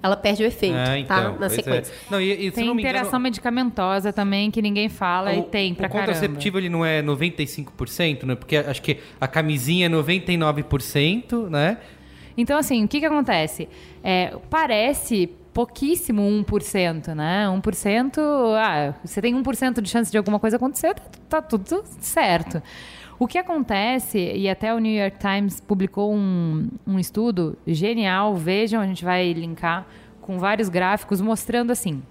[0.02, 1.38] ela perde o efeito, Ah, então, tá?
[1.38, 1.48] Na é.
[1.48, 1.94] sequência.
[2.10, 5.86] Não, e, e, Tem não interação engano, medicamentosa também que ninguém fala e tem pra
[5.86, 6.12] o caramba.
[6.12, 8.34] contraceptivo ele não é 95%, né?
[8.34, 11.78] Porque acho que a camisinha é 99%, né?
[12.36, 13.68] Então, assim, o que, que acontece?
[14.02, 17.46] É, parece pouquíssimo 1%, né?
[17.46, 18.18] 1%,
[18.56, 22.62] ah, você tem 1% de chance de alguma coisa acontecer, tá, tá tudo certo.
[23.20, 28.80] O que acontece, e até o New York Times publicou um, um estudo genial, vejam,
[28.80, 29.87] a gente vai linkar
[30.22, 32.02] com vários gráficos mostrando assim.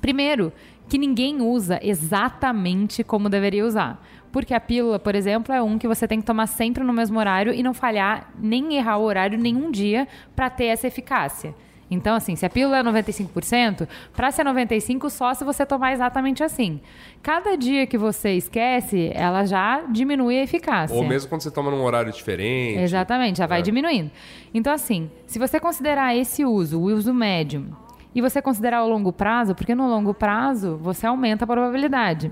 [0.00, 0.50] Primeiro,
[0.88, 4.02] que ninguém usa exatamente como deveria usar.
[4.32, 7.18] Porque a pílula, por exemplo, é um que você tem que tomar sempre no mesmo
[7.18, 11.54] horário e não falhar, nem errar o horário nenhum dia para ter essa eficácia.
[11.90, 16.42] Então, assim, se a pílula é 95%, para ser 95% só se você tomar exatamente
[16.44, 16.80] assim.
[17.22, 20.94] Cada dia que você esquece, ela já diminui a eficácia.
[20.94, 23.62] ou mesmo quando você toma num horário diferente Exatamente, já vai É.
[23.62, 24.10] diminuindo.
[24.52, 27.66] Então, assim, se você considerar esse uso, o uso médio,
[28.14, 32.30] e você considerar o longo prazo, porque no longo prazo você aumenta a probabilidade.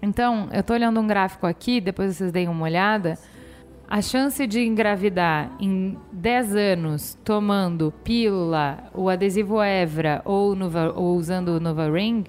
[0.00, 3.18] Então, eu estou olhando um gráfico aqui, depois vocês deem uma olhada.
[3.90, 11.16] A chance de engravidar em 10 anos tomando pílula, o adesivo Evra ou, Nova, ou
[11.16, 12.24] usando o Nova Ring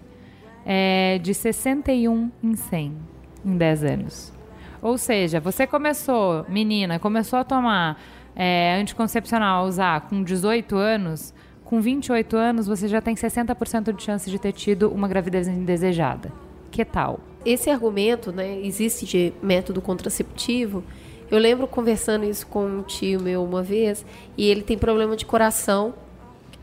[0.66, 2.98] é de 61 em 100
[3.46, 4.34] em 10 anos.
[4.82, 8.02] Ou seja, você começou, menina, começou a tomar
[8.34, 11.34] é, anticoncepcional, a usar com 18 anos,
[11.66, 16.32] com 28 anos você já tem 60% de chance de ter tido uma gravidez indesejada.
[16.72, 17.20] Que tal?
[17.46, 20.86] Esse argumento, né, existe de método contraceptivo.
[21.32, 24.06] Eu lembro conversando isso com um tio meu uma vez,
[24.38, 25.94] e ele tem problema de coração,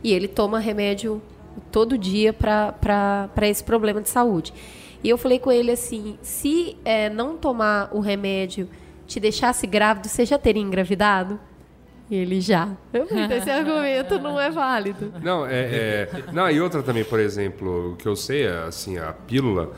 [0.02, 1.22] e ele toma remédio
[1.70, 4.52] todo dia para esse problema de saúde.
[5.04, 8.68] E eu falei com ele assim: se é, não tomar o remédio
[9.06, 11.38] te deixasse grávido, você já teria engravidado?
[12.10, 12.68] E ele já.
[12.92, 15.12] "Então esse argumento não é válido.
[15.22, 18.96] Não, é, é- Não, e outra também, por exemplo, o que eu sei é assim,
[18.98, 19.72] a pílula.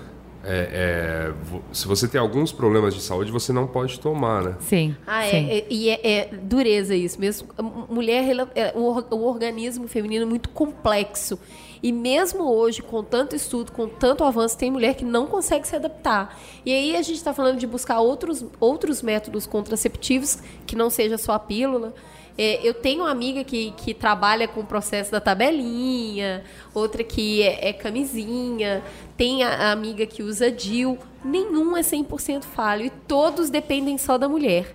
[0.49, 1.33] É- é,
[1.73, 4.57] se você tem alguns problemas de saúde, você não pode tomar, né?
[4.61, 4.97] Sim.
[5.07, 5.49] Ah, sim.
[5.51, 7.49] é, é- e é, é dureza isso mesmo.
[7.89, 11.39] Mulher, ela- é, o, o organismo feminino é muito complexo.
[11.81, 15.77] E mesmo hoje, com tanto estudo, com tanto avanço, tem mulher que não consegue se
[15.77, 16.37] adaptar.
[16.67, 21.17] E aí a gente está falando de buscar outros, outros métodos contraceptivos, que não seja
[21.17, 21.95] só a pílula.
[22.37, 27.43] É, eu tenho uma amiga que, que trabalha com o processo da tabelinha, outra que
[27.43, 28.83] é, é camisinha,
[29.19, 30.97] tem a, a amiga que usa DIL.
[31.23, 34.75] Nenhum é 100% falho e todos dependem só da mulher.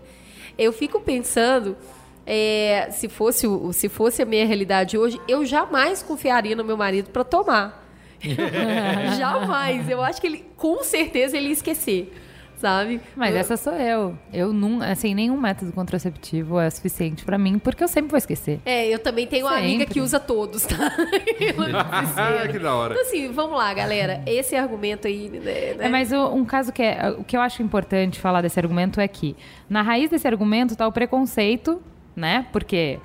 [0.57, 1.75] Eu fico pensando,
[2.27, 6.77] é, se, fosse, o- se fosse a minha realidade hoje, eu jamais confiaria no meu
[6.77, 7.81] marido para tomar.
[9.17, 9.89] Jamais.
[9.89, 12.13] Eu acho que ele, com certeza, ele ia esquecer.
[12.63, 13.01] Sabe?
[13.13, 14.17] Mas essa sou eu.
[14.31, 18.61] Eu não, assim, nenhum método contraceptivo é suficiente pra mim, porque eu sempre vou esquecer.
[18.65, 19.93] É, eu também tenho uma amiga Sempre.
[19.95, 20.77] que usa todos, tá?
[22.49, 22.93] que da hora.
[22.93, 24.21] Então, assim, vamos lá, galera.
[24.25, 25.75] Esse argumento aí, né?
[25.77, 27.09] É, mas o- um caso que é.
[27.17, 29.35] O que eu acho importante falar desse argumento é que
[29.69, 31.81] na raiz desse argumento tá o preconceito,
[32.15, 32.45] né?
[32.53, 32.97] Porque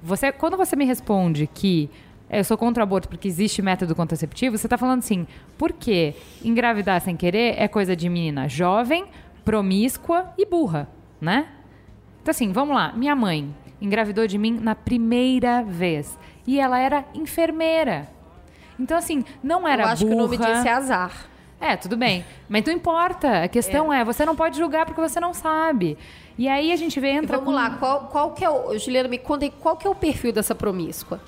[0.00, 1.90] você, quando você me responde que
[2.38, 5.26] eu sou contra o aborto porque existe método contraceptivo, você tá falando assim,
[5.58, 6.14] por que
[6.44, 9.06] engravidar sem querer é coisa de menina jovem,
[9.44, 10.88] promíscua e burra,
[11.20, 11.48] né?
[12.22, 12.92] Então, assim, vamos lá.
[12.92, 16.18] Minha mãe engravidou de mim na primeira vez.
[16.46, 18.08] E ela era enfermeira.
[18.78, 20.14] Então, assim, não era eu acho burra.
[20.14, 21.30] que o nome disso é azar.
[21.60, 22.24] É, tudo bem.
[22.48, 23.44] Mas não importa.
[23.44, 24.04] A questão é.
[24.04, 25.98] você não pode julgar porque você não sabe.
[26.38, 28.78] E aí a gente vê, entra Vamos com- lá, qual, qual que é o.
[28.78, 31.20] Juliana, me conta aí, qual que é o perfil dessa promíscua?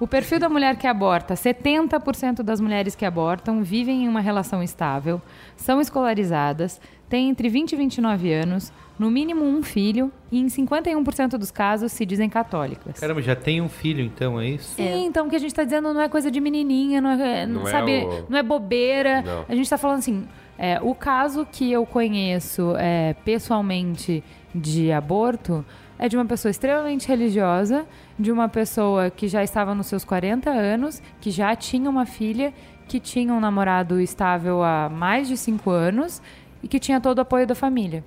[0.00, 4.62] O perfil da mulher que aborta, 70% das mulheres que abortam vivem em uma relação
[4.62, 5.20] estável,
[5.56, 11.36] são escolarizadas, têm entre 20 e 29 anos, no mínimo um filho e em 51%
[11.36, 12.98] dos casos se dizem católicas.
[12.98, 14.74] Caramba, já tem um filho então, é isso?
[14.74, 17.46] Sim, então o que a gente está dizendo não é coisa de menininha, não é,
[17.46, 19.22] Não é sabe, o- não é bobeira.
[19.22, 19.44] Não.
[19.48, 20.26] A gente está falando assim,
[20.58, 24.22] é, o caso que eu conheço é, pessoalmente
[24.54, 25.64] de aborto
[26.00, 27.84] é de uma pessoa extremamente religiosa,
[28.18, 32.54] de uma pessoa que já estava nos seus 40 anos, que já tinha uma filha,
[32.88, 36.22] que tinha um namorado estável há mais de 5 anos
[36.62, 38.02] e que tinha todo o apoio da família.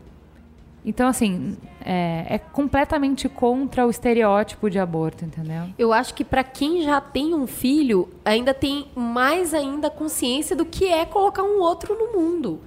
[0.83, 5.65] Então, assim, é, é completamente contra o estereótipo de aborto, entendeu?
[5.77, 10.65] Eu acho que para quem já tem um filho, ainda tem mais ainda consciência do
[10.65, 12.59] que é colocar um outro no mundo.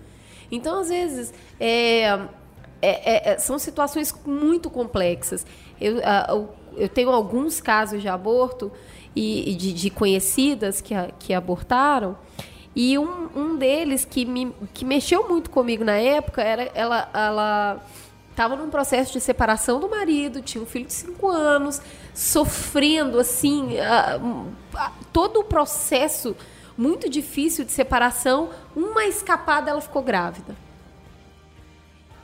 [0.52, 2.16] Então, às vezes, é,
[2.82, 5.46] é- é- é- são situações muito complexas.
[5.80, 8.70] Eu, a- eu- eu tenho alguns casos de aborto
[9.14, 12.16] e, de, de conhecidas que, que abortaram.
[12.74, 17.08] E um, um deles que, me, que mexeu muito comigo na época era ela.
[17.14, 17.80] ela
[18.30, 21.80] estava num processo de separação do marido, tinha um filho de 5 anos,
[22.12, 24.20] sofrendo assim, ah,
[24.74, 26.36] ah, todo o processo
[26.76, 30.54] muito difícil de separação, uma escapada ela ficou grávida.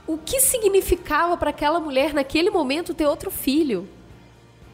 [0.06, 3.88] O que significava para aquela mulher naquele momento ter outro filho?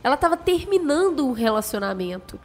[0.02, 2.38] Ela estava terminando um relacionamento.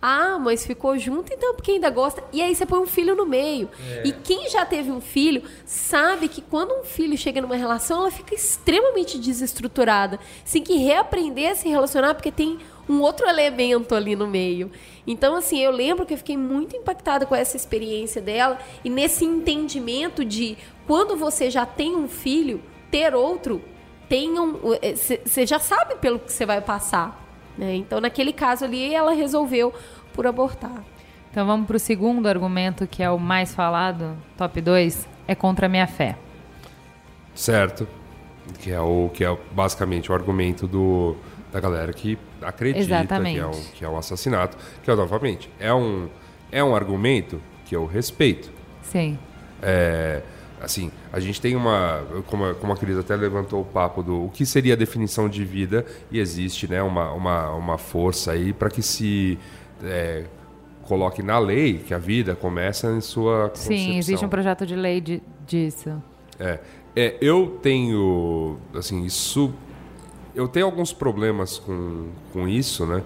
[0.00, 2.22] Ah, mas ficou junto, então porque ainda gosta.
[2.32, 3.68] E aí você põe um filho no meio.
[4.04, 8.10] E quem já teve um filho sabe que quando um filho chega numa relação, ela
[8.10, 10.20] fica extremamente desestruturada.
[10.50, 14.70] Tem que reaprender a se relacionar porque tem um outro elemento ali no meio.
[15.04, 19.24] Então, assim, eu lembro que eu fiquei muito impactada com essa experiência dela e nesse
[19.24, 20.56] entendimento de
[20.88, 23.62] quando você já tem um filho, ter outro
[24.08, 24.58] tenham.
[25.24, 27.24] Você já sabe pelo que você vai passar.
[27.58, 27.74] Né?
[27.74, 29.72] Então, naquele caso ali, ela resolveu
[30.14, 30.82] por abortar.
[31.30, 35.68] Então vamos pro segundo argumento, que é o mais falado, top 2, é contra a
[35.68, 36.16] minha fé.
[37.34, 37.86] Certo.
[38.58, 41.14] Que é, o, que é basicamente o argumento do,
[41.52, 43.34] da galera que acredita Exatamente.
[43.34, 44.56] que é, um, que é um assassinato.
[44.82, 46.08] Que, é, novamente, é um,
[46.50, 48.50] é um argumento que eu respeito.
[48.80, 49.18] Sim.
[49.62, 50.22] É,
[50.60, 54.24] assim, a gente tem uma, como a, como a Cris até levantou o papo do
[54.26, 58.52] o que seria a definição de vida e existe, né, uma, uma, uma força aí
[58.52, 59.38] para que se
[59.82, 60.24] é,
[60.82, 63.76] coloque na lei que a vida começa em sua concepção.
[63.76, 66.02] Sim, existe um projeto de lei de- disso.
[66.38, 66.58] É,
[66.96, 69.52] é, eu tenho, assim, isso,
[70.34, 73.02] eu tenho alguns problemas com, com isso, né?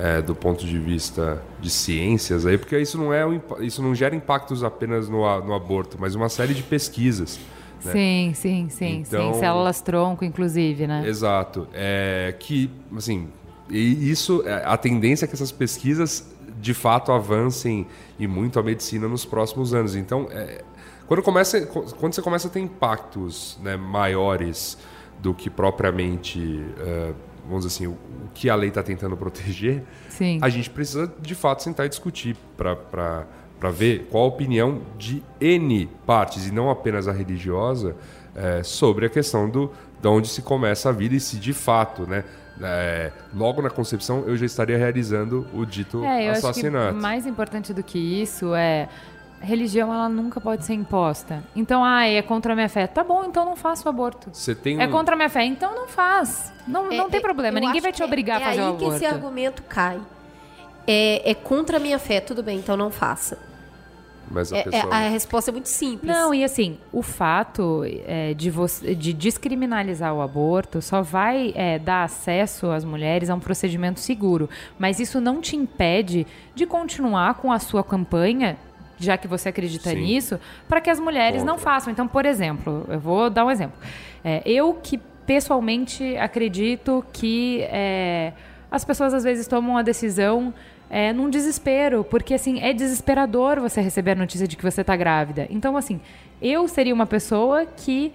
[0.00, 3.24] É, do ponto de vista de ciências aí, porque isso não é
[3.58, 7.40] isso não gera impactos apenas no, no aborto, mas uma série de pesquisas.
[7.84, 7.90] né?
[7.92, 9.40] Sim, sim, sim, Então- sim.
[9.40, 11.02] Células tronco, inclusive, né?
[11.04, 11.66] Exato.
[11.74, 13.26] É, que, assim,
[13.68, 17.84] isso, é, a tendência é que essas pesquisas de fato avancem
[18.20, 19.96] e muito a medicina nos próximos anos.
[19.96, 20.62] Então, é,
[21.08, 24.78] quando, começa, quando você começa a ter impactos né, maiores
[25.20, 27.12] do que propriamente, é,
[27.48, 30.38] vamos dizer assim, o, o que a lei está tentando proteger, Sim.
[30.42, 35.88] a gente precisa de fato sentar e discutir para ver qual a opinião de N
[36.06, 37.96] partes, e não apenas a religiosa,
[38.36, 42.06] é, sobre a questão do, de onde se começa a vida e se de fato,
[42.06, 42.22] né,
[42.60, 46.86] é, logo na concepção, eu já estaria realizando o dito É, assassinato.
[46.88, 48.88] acho que mais importante do que isso é
[49.40, 51.42] religião ela nunca pode ser imposta.
[51.54, 52.86] Então, ah, é contra a minha fé.
[52.86, 54.30] Tá bom, então não faça o aborto.
[54.32, 56.52] Você tem É um- contra a minha fé, então não faz.
[56.66, 58.64] Não, não É, tem é, problema, ninguém vai te é- obrigar é a fazer o
[58.64, 58.88] aí aborto.
[58.90, 60.00] que esse argumento cai.
[60.86, 63.38] É, é contra a minha fé, tudo bem, então não faça.
[64.30, 64.94] Mas a É- é- pessoa...
[64.94, 66.14] a resposta é muito simples.
[66.14, 71.78] Não, e assim, o fato é, de, você, de descriminalizar o aborto só vai é,
[71.78, 74.48] dar acesso às mulheres a um procedimento seguro.
[74.78, 78.58] Mas isso não te impede de continuar com a sua campanha
[78.98, 80.02] já que você acredita Sim.
[80.02, 81.92] nisso, para que as mulheres não façam.
[81.92, 83.78] Então, por exemplo, eu vou dar um exemplo.
[84.24, 88.32] É, eu que pessoalmente acredito que é,
[88.70, 90.52] as pessoas às vezes tomam a decisão
[90.90, 94.96] é, num desespero, porque assim é desesperador você receber a notícia de que você está
[94.96, 95.46] grávida.
[95.50, 96.00] Então, assim,
[96.40, 98.12] eu seria uma pessoa que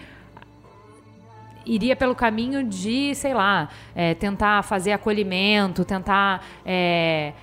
[1.66, 7.34] iria pelo caminho de, sei lá, é, tentar fazer acolhimento, tentar é,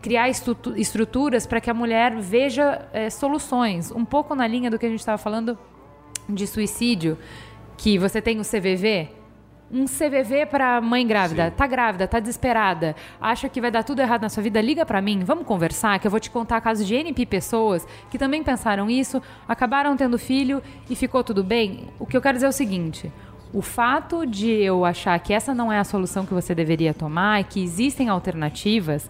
[0.00, 3.90] criar estrutu- estruturas para que a mulher veja é, soluções.
[3.90, 5.58] Um pouco na linha do que a gente estava falando
[6.28, 7.18] de suicídio,
[7.76, 9.08] que você tem o CVV.
[9.72, 11.52] Um CVV para mãe grávida.
[11.52, 15.00] Tá grávida, tá desesperada, acha que vai dar tudo errado na sua vida, liga para
[15.00, 18.90] mim, vamos conversar, que eu vou te contar casos de NP pessoas que também pensaram
[18.90, 21.86] isso, acabaram tendo filho e ficou tudo bem.
[22.00, 23.12] O que eu quero dizer é o seguinte:
[23.52, 27.44] o fato de eu achar que essa não é a solução que você deveria tomar,
[27.44, 29.08] que existem alternativas,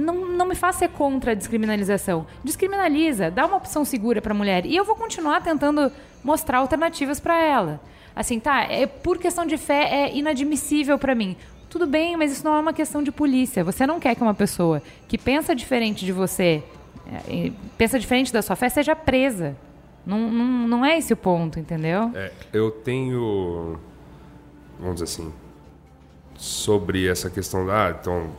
[0.00, 2.26] não, não me faz ser contra a descriminalização.
[2.42, 4.66] Descriminaliza, dá uma opção segura para a mulher.
[4.66, 5.92] E eu vou continuar tentando
[6.24, 7.80] mostrar alternativas para ela.
[8.14, 11.36] Assim, tá, é por questão de fé é inadmissível para mim.
[11.68, 13.62] Tudo bem, mas isso não é uma questão de polícia.
[13.62, 16.62] Você não quer que uma pessoa que pensa diferente de você,
[17.28, 19.56] é, pensa diferente da sua fé, seja presa.
[20.04, 22.10] Não, não, não é esse o ponto, entendeu?
[22.14, 23.78] É, eu tenho,
[24.78, 25.32] vamos dizer assim,
[26.36, 27.86] sobre essa questão da.
[27.86, 28.30] Ah, então,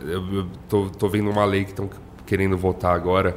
[0.00, 1.88] eu, eu tô, tô vendo uma lei que estão
[2.26, 3.36] querendo votar agora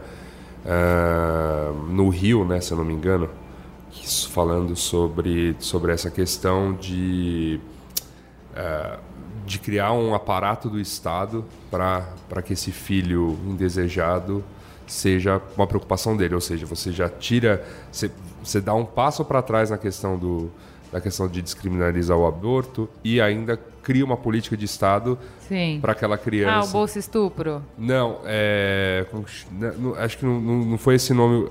[0.65, 3.29] ah, no Rio, né, se eu não me engano,
[4.29, 7.59] falando sobre, sobre essa questão de.
[8.55, 8.99] ah,
[9.45, 14.43] de criar um aparato do Estado para que esse filho indesejado
[14.87, 18.09] seja uma preocupação dele, ou seja, você já tira, você,
[18.43, 20.49] você dá um passo para trás na questão do
[20.95, 25.19] da questão de descriminalizar o aborto e ainda cria uma política de Estado
[25.81, 26.71] para aquela Ah, o criança.
[26.71, 27.61] bolsa estupro?
[27.77, 31.49] Não, é, como que ch- não, não, acho que não, não, foi esse nome.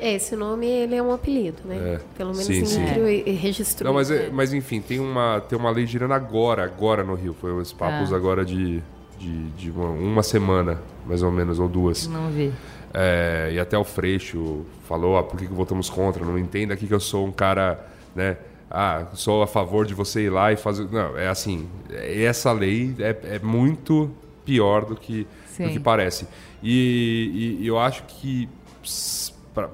[0.00, 1.76] Esse nome ele é um apelido, né?
[1.94, 2.86] É, Pelo menos sim, sim.
[2.86, 3.88] criou e registrou.
[3.90, 4.30] Não, mas, é- né?
[4.32, 7.34] mas enfim, tem uma, tem uma lei girando agora, agora no Rio.
[7.40, 8.16] Foi os papos Ah.
[8.16, 8.80] agora de,
[9.18, 12.06] de, de uma, uma semana, mais ou menos, ou duas.
[12.06, 12.52] Não vi.
[12.94, 16.24] É, e até o Freixo falou, ah, por que, que votamos contra?
[16.24, 18.36] Não entenda aqui que eu sou um cara, né?
[18.70, 20.88] Ah, sou a favor de você ir lá e fazer...
[20.90, 24.10] Não, é assim, essa lei é, é muito
[24.44, 25.26] pior do que,
[25.66, 26.26] do que parece.
[26.62, 28.48] E, e- e eu acho que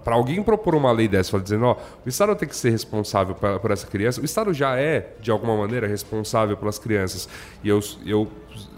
[0.02, 3.58] para alguém propor uma lei dessa, dizendo, ó, o Estado tem que ser responsável pela-
[3.60, 7.28] por essa criança, o Estado já é, de alguma maneira, responsável pelas crianças.
[7.62, 8.26] E eu, eu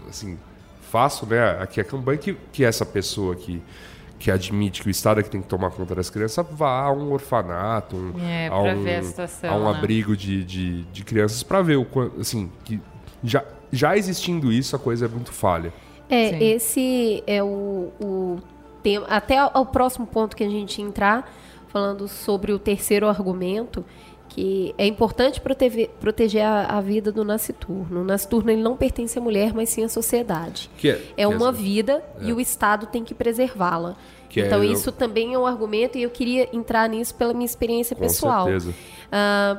[0.09, 0.37] assim,
[0.91, 3.61] faço né, aqui a campanha que, que essa pessoa que,
[4.19, 6.91] que admite que o Estado é que tem que tomar conta das crianças vá a
[6.91, 9.77] um orfanato, um, É, a, um, ver a situação, a um né?
[9.77, 12.79] abrigo de, de, de crianças para ver o quanto, assim, que
[13.23, 15.73] já, já existindo isso, a coisa é muito falha.
[16.09, 16.43] É, Sim.
[16.43, 18.37] esse é o, o
[18.81, 19.05] tema.
[19.07, 21.29] Até o próximo ponto que a gente entrar,
[21.67, 23.83] falando sobre o terceiro argumento,
[24.37, 28.01] que é importante proteger, proteger a, a vida do nasciturno.
[28.01, 30.69] O nasciturno ele não pertence à mulher, mas sim à sociedade.
[30.77, 33.95] Que é, É uma essa- vida e o Estado tem que preservá-la.
[34.35, 37.95] É- então, isso também é um argumento e eu queria entrar nisso pela minha experiência
[37.95, 38.45] Com pessoal.
[38.45, 38.73] certeza.
[39.11, 39.57] Ah,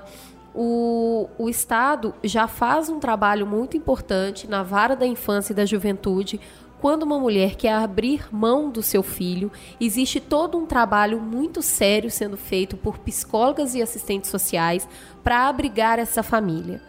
[0.55, 5.67] o, o Estado já faz um trabalho muito importante na vara da infância e da
[5.67, 6.41] juventude.
[6.81, 9.51] Quando uma mulher quer abrir mão do seu filho,
[9.81, 14.89] existe todo um trabalho muito sério sendo feito por psicólogas e assistentes sociais
[15.25, 16.81] para abrigar essa família.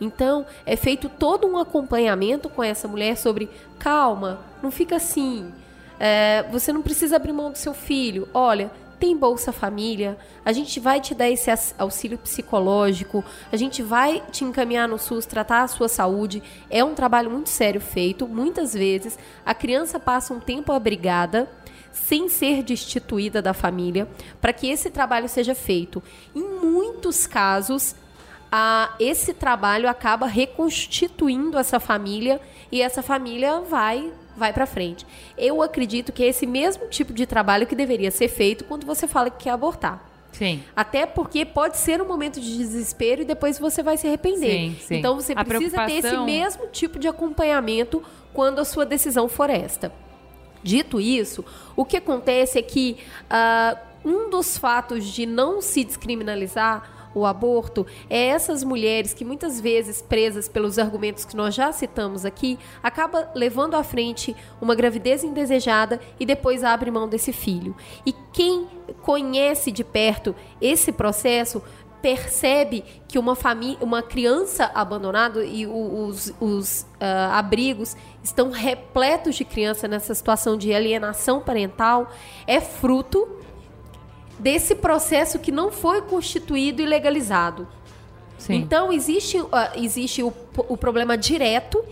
[0.00, 5.52] Então, é feito todo um acompanhamento com essa mulher sobre calma, não fica assim.
[6.00, 8.28] É, você não precisa abrir mão do seu filho.
[8.32, 13.82] Olha, tem Bolsa Família, a gente vai te dar esse aux- auxílio psicológico, a gente
[13.82, 16.42] vai te encaminhar no SUS, tratar a sua saúde.
[16.68, 18.26] É um trabalho muito sério feito.
[18.26, 21.48] Muitas vezes a criança passa um tempo abrigada
[21.92, 24.08] sem ser destituída da família,
[24.40, 26.02] para que esse trabalho seja feito.
[26.34, 27.94] Em muitos casos,
[28.52, 32.40] a- esse trabalho acaba reconstituindo essa família
[32.70, 35.06] e essa família vai vai para frente.
[35.36, 39.06] Eu acredito que é esse mesmo tipo de trabalho que deveria ser feito quando você
[39.06, 40.02] fala que quer abortar.
[40.32, 40.62] Sim.
[40.76, 44.50] Até porque pode ser um momento de desespero e depois você vai se arrepender.
[44.50, 44.94] Sim, sim.
[44.96, 49.28] Então você A precisa ter esse preocupação- mesmo tipo de acompanhamento quando a sua decisão
[49.28, 49.90] for esta.
[50.62, 52.98] Dito isso, o que acontece é que
[53.30, 59.60] ah, um dos fatos de não se descriminalizar o aborto é essas mulheres que muitas
[59.60, 65.24] vezes presas pelos argumentos que nós já citamos aqui, acaba levando à frente uma gravidez
[65.24, 67.74] indesejada e depois abre mão desse filho.
[68.04, 68.66] E quem
[69.02, 71.62] conhece de perto esse processo
[72.00, 79.44] percebe que uma família, uma criança abandonada e os, os, ah, abrigos estão repletos de
[79.44, 82.10] criança nessa situação de alienação parental,
[82.46, 83.37] é fruto
[84.38, 87.66] desse processo que não foi constituído e legalizado.
[88.38, 88.54] Sim.
[88.54, 90.32] Então, existe, ah, existe o,
[90.68, 91.84] o problema direto,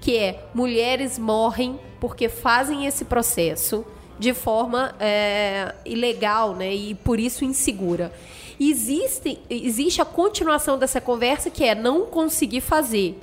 [0.00, 3.84] que é mulheres morrem porque fazem esse processo
[4.18, 8.12] de forma é, ilegal né, e por isso insegura.
[8.58, 13.18] Existe, existe a continuação dessa conversa que é não conseguir fazer.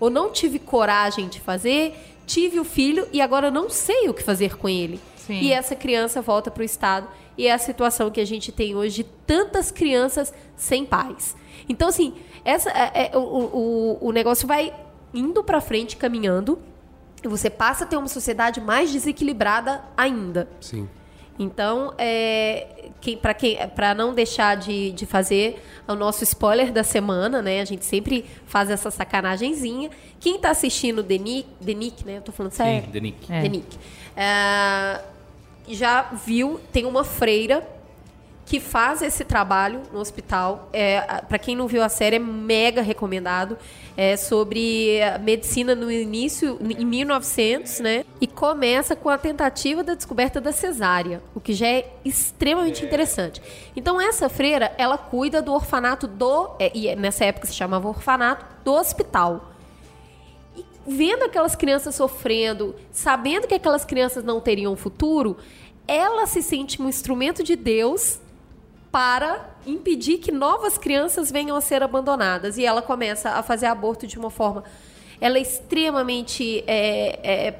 [0.00, 1.94] Ou não tive coragem de fazer,
[2.26, 5.00] tive o filho e agora não sei o que fazer com ele.
[5.16, 5.40] Sim.
[5.40, 7.06] E essa criança volta para o Estado.
[7.36, 11.36] E é a situação que a gente tem hoje de tantas crianças sem pais.
[11.68, 12.14] Então, assim,
[12.44, 14.72] essa, é- é- o, o, o negócio vai
[15.12, 16.58] indo para frente, caminhando.
[17.22, 20.48] E você passa a ter uma sociedade mais desequilibrada ainda.
[20.60, 20.88] Sim.
[21.38, 26.84] Então, é, quem, para quem, para não deixar de, de fazer o nosso spoiler da
[26.84, 27.60] semana, né?
[27.60, 29.90] A gente sempre faz essa sacanagemzinha.
[30.20, 32.18] Quem tá assistindo The Nick, The Nick, né?
[32.18, 32.84] Eu tô falando sério.
[32.84, 33.32] Sim, Denick.
[33.32, 33.42] É.
[33.42, 33.78] The Nick.
[34.16, 35.00] É,
[35.68, 37.66] já viu, tem uma freira
[38.46, 40.68] que faz esse trabalho no hospital.
[40.72, 43.56] É, para quem não viu a série, é mega recomendado.
[43.96, 48.04] É sobre medicina no início, em 1900, né?
[48.20, 53.40] E começa com a tentativa da descoberta da cesárea, o que já é extremamente interessante.
[53.74, 56.50] Então, essa freira, ela cuida do orfanato do...
[56.58, 59.53] é, e nessa época se chamava orfanato, do hospital
[60.86, 65.36] vendo aquelas crianças sofrendo, sabendo que aquelas crianças não teriam futuro,
[65.86, 68.18] ela se sente um instrumento de Deus
[68.90, 72.56] para impedir que novas crianças venham a ser abandonadas.
[72.58, 74.62] E ela começa a fazer aborto de uma forma.
[75.20, 77.18] Ela é extremamente é,
[77.48, 77.54] é,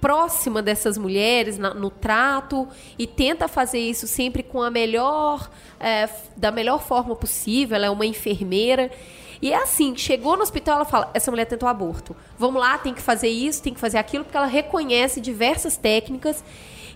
[0.00, 5.48] próxima dessas mulheres na- no trato e tenta fazer isso sempre com a melhor,
[5.78, 7.76] é, da melhor forma possível.
[7.76, 8.90] Ela é uma enfermeira.
[9.42, 12.14] E é assim, chegou no hospital, ela fala: essa mulher tentou aborto.
[12.38, 16.42] Vamos lá, tem que fazer isso, tem que fazer aquilo, porque ela reconhece diversas técnicas.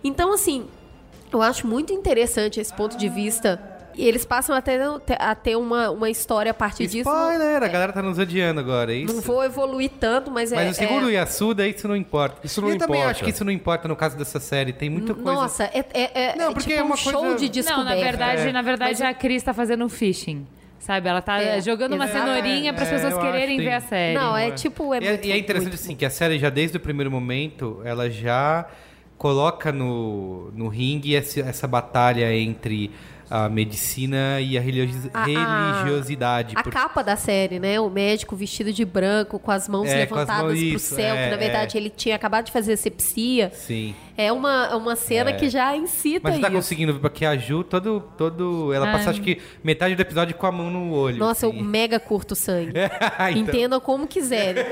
[0.03, 0.67] Então, assim,
[1.33, 3.61] eu acho muito interessante esse ponto de vista.
[3.97, 4.79] E eles passam até
[5.19, 6.99] a ter uma, uma história a partir disso.
[7.11, 7.65] Spoiler!
[7.65, 9.13] A galera tá nos odiando agora, é isso?
[9.13, 10.55] Não vou evoluir tanto, mas, é.
[10.55, 11.15] Mas segundo o é...
[11.15, 12.39] Yasuda, isso não importa.
[12.45, 13.11] Isso não e eu também importa.
[13.11, 14.73] acho que isso não importa no caso dessa série.
[14.73, 15.33] Tem muita coisa.
[15.33, 17.91] Nossa, é, é, é- Não, é porque tipo é uma um show coisa- de descoberta.
[17.91, 18.53] Não, na verdade, É.
[18.53, 20.47] na verdade Mas a Cris tá fazendo um phishing.
[20.79, 21.09] Sabe?
[21.09, 24.15] Ela tá É, jogando uma cenourinha para as É, pessoas quererem tem- ver a série.
[24.19, 24.95] Não, é tipo.
[24.95, 26.81] É E é, muito, e é interessante muito- assim que a série já desde o
[26.81, 28.67] primeiro momento ela já
[29.17, 32.91] coloca no, no ringue essa, essa batalha entre
[33.31, 36.55] a medicina e a religiosi- A- a- religiosidade.
[36.57, 37.79] A Por- capa da série, né?
[37.79, 41.25] O médico vestido de branco, com as mãos É, levantadas mãos- pro isso, céu, é,
[41.25, 41.81] que na verdade é.
[41.81, 43.51] ele tinha acabado de fazer sepsia.
[43.53, 43.95] Sim.
[44.19, 45.33] É uma, uma cena É.
[45.33, 46.57] que já incita Mas você tá isso.
[46.57, 48.93] conseguindo ver porque a Ju todo todo ela Ah.
[48.93, 51.17] passa acho que metade do episódio com a mão no olho.
[51.19, 51.63] Nossa, eu assim.
[51.63, 52.73] mega curto sangue.
[53.31, 53.55] Então.
[53.55, 54.65] Entendam como quiserem.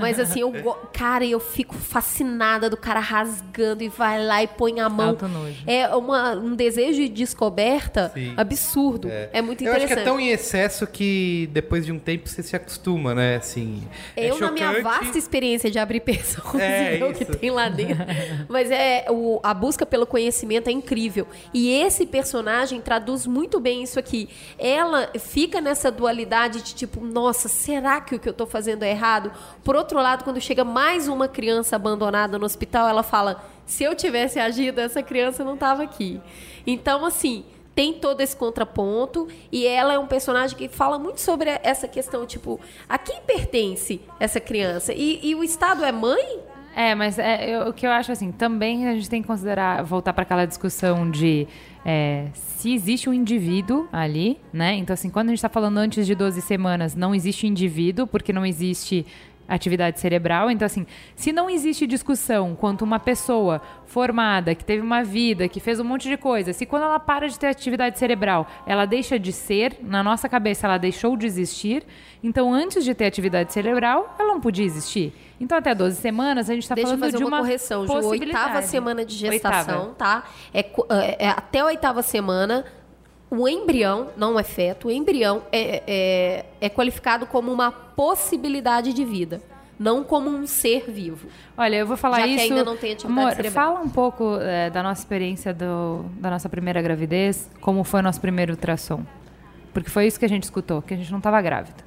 [0.00, 0.52] Mas assim, eu
[0.92, 5.10] cara, eu fico fascinada do cara rasgando e vai lá e põe a mão.
[5.10, 5.62] Alto nojo.
[5.66, 8.34] É uma, um desejo de descoberta Sim.
[8.36, 9.08] absurdo.
[9.10, 9.94] É, muito Eu acho interessante.
[9.94, 13.36] que é tão em excesso que depois de um tempo você se acostuma, né?
[13.36, 13.82] Assim,
[14.16, 17.50] é Eu, na minha vasta experiência de abrir pessoas É, e ver o que tem
[17.50, 18.04] lá dentro.
[18.48, 21.26] Mas é o, a busca pelo conhecimento é incrível.
[21.52, 24.28] E esse personagem traduz muito bem isso aqui.
[24.58, 28.90] Ela fica nessa dualidade de tipo, nossa, será que o que eu tô fazendo é
[28.90, 29.32] errado?
[29.64, 33.94] Por outro lado, quando chega mais uma criança abandonada no hospital, ela fala: se eu
[33.94, 36.20] tivesse agido, essa criança não tava aqui.
[36.66, 37.44] Então, assim.
[37.74, 42.26] Tem todo esse contraponto e ela é um personagem que fala muito sobre essa questão,
[42.26, 42.58] tipo,
[42.88, 44.92] a quem pertence essa criança?
[44.92, 46.40] E, e o Estado é mãe?
[46.76, 49.82] É, mas é, eu- o que eu acho assim, também a gente tem que considerar,
[49.82, 51.46] voltar para aquela discussão de
[51.84, 54.74] é, se existe um indivíduo ali, né?
[54.74, 58.32] Então, assim, quando a gente está falando antes de 12 semanas, não existe indivíduo, porque
[58.32, 59.06] não existe
[59.48, 60.50] atividade cerebral.
[60.50, 60.86] Então, assim,
[61.16, 65.84] se não existe discussão quanto uma pessoa formada, que teve uma vida, que fez um
[65.84, 69.78] monte de coisa, se quando ela para de ter atividade cerebral, ela deixa de ser,
[69.80, 71.84] na nossa cabeça ela deixou de existir,
[72.22, 75.14] então antes de ter atividade cerebral, ela não podia existir.
[75.40, 77.92] Então, até 12 semanas, a gente está falando fazer de uma, uma correção, Ju.
[78.08, 79.94] Oitava semana de gestação, Oitava.
[79.94, 80.24] tá?
[80.52, 82.64] É, é- é até a oitava semana,
[83.30, 89.04] o embrião, não é feto, o embrião é, é, é qualificado como uma possibilidade de
[89.04, 89.40] vida,
[89.78, 91.28] não como um ser vivo.
[91.56, 92.42] Olha, eu vou falar Já que isso.
[92.44, 93.74] ainda não tem atividade Amor, cerebral.
[93.74, 98.02] fala um pouco é, da nossa experiência do, da nossa primeira gravidez, como foi o
[98.02, 99.04] nosso primeiro ultrassom.
[99.72, 101.86] Porque foi isso que a gente escutou, que a gente não estava grávida.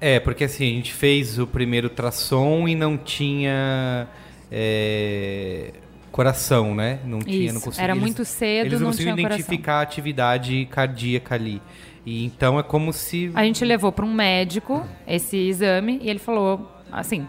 [0.00, 4.06] É, porque assim, a gente fez o primeiro ultrassom e não tinha.
[4.52, 5.72] é,
[6.14, 7.00] coração, né?
[7.04, 7.84] Não tinha, não Isso, conseguia.
[7.84, 9.40] era eles- muito cedo, Eles não não conseguiam tinha coração.
[9.44, 11.60] identificar a atividade cardíaca ali.
[12.06, 13.32] E então é como se.
[13.34, 17.26] A gente levou para um médico esse exame e ele falou assim,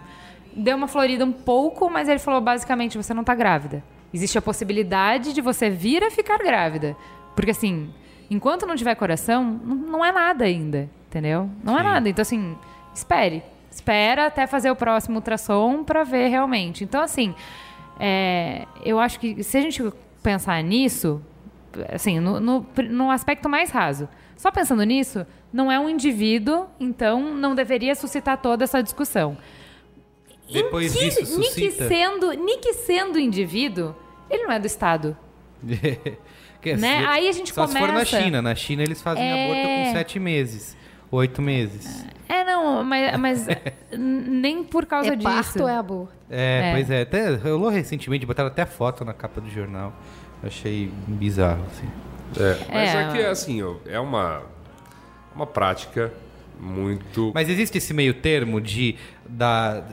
[0.56, 3.84] deu uma florida um pouco, mas ele falou basicamente você não tá grávida.
[4.14, 6.96] Existe a possibilidade de você vir a ficar grávida,
[7.36, 7.90] porque assim,
[8.30, 11.50] enquanto não tiver coração, não, é nada ainda, entendeu?
[11.64, 11.88] Não é Sim.
[11.88, 12.10] nada.
[12.10, 12.56] Então assim,
[12.94, 16.84] espere, espera até fazer o próximo ultrassom para ver realmente.
[16.84, 17.34] Então assim,
[18.00, 19.82] é, eu acho que se a gente
[20.24, 21.22] pensar nisso,
[21.94, 24.08] assim, no, no, no aspecto mais raso.
[24.38, 29.38] Só pensando nisso, não é um indivíduo, então não deveria suscitar toda essa discussão.
[30.52, 31.88] Depois Que- disso suscita.
[31.88, 33.96] sendo, nem que sendo indivíduo,
[34.30, 35.18] ele não é do Estado.
[36.80, 37.06] Né?
[37.08, 38.42] Aí a gente Só se for na começa- China.
[38.42, 39.44] Na China eles fazem É.
[39.46, 40.76] aborto com sete meses.
[41.16, 42.06] Oito meses.
[42.28, 43.60] É, não, mas, mas n-
[44.42, 45.30] nem por causa É disso.
[45.30, 46.14] parto ou é aborto?
[46.30, 46.72] É, É.
[46.74, 47.02] pois é.
[47.02, 49.94] Até rolou recentemente, botaram até a foto na capa do jornal.
[50.44, 51.88] Eu achei bizarro, assim.
[52.38, 53.04] É, mas É.
[53.04, 54.42] é, que assim, ó, é uma,
[55.36, 56.12] uma prática
[56.60, 57.32] muito.
[57.34, 58.96] Mas existe esse meio termo de
[59.28, 59.84] da,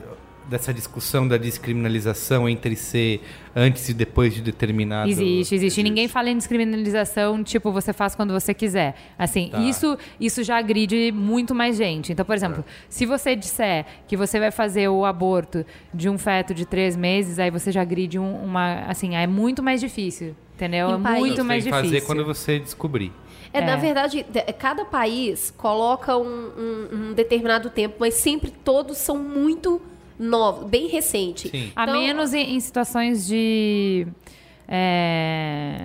[0.49, 3.21] dessa discussão da descriminalização entre ser
[3.55, 5.09] antes e depois de determinado.
[5.09, 5.83] Existe, existe.
[5.83, 8.95] Ninguém fala em descriminalização, tipo, você faz quando você quiser.
[9.17, 9.59] Assim, Tá.
[9.59, 12.11] isso, isso já agride muito mais gente.
[12.11, 16.53] Então, por exemplo, se você disser que você vai fazer o aborto de um feto
[16.53, 18.81] de três meses, aí você já agride um- uma.
[18.87, 20.35] Assim, é muito mais difícil.
[20.55, 20.89] Entendeu?
[20.91, 21.99] Em É país- muito Você mais tem que difícil.
[21.99, 23.11] fazer quando você descobrir.
[23.51, 23.77] É, na É.
[23.77, 29.81] verdade, de- cada país coloca um, um- um determinado tempo, mas sempre todos são muito
[30.67, 31.49] bem recentes.
[31.51, 31.71] Sim.
[31.75, 34.07] A Então, menos em, em situações de.
[34.67, 35.79] é,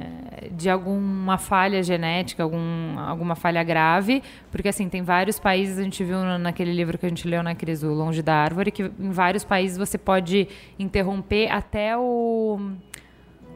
[0.53, 6.03] de alguma falha genética, algum, alguma falha grave, porque assim, tem vários países, a gente
[6.05, 8.83] viu na- naquele livro que a gente leu na crise, o Longe da Árvore, que
[8.83, 12.59] em vários países você pode interromper até o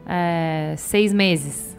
[0.07, 1.75] é, seis meses.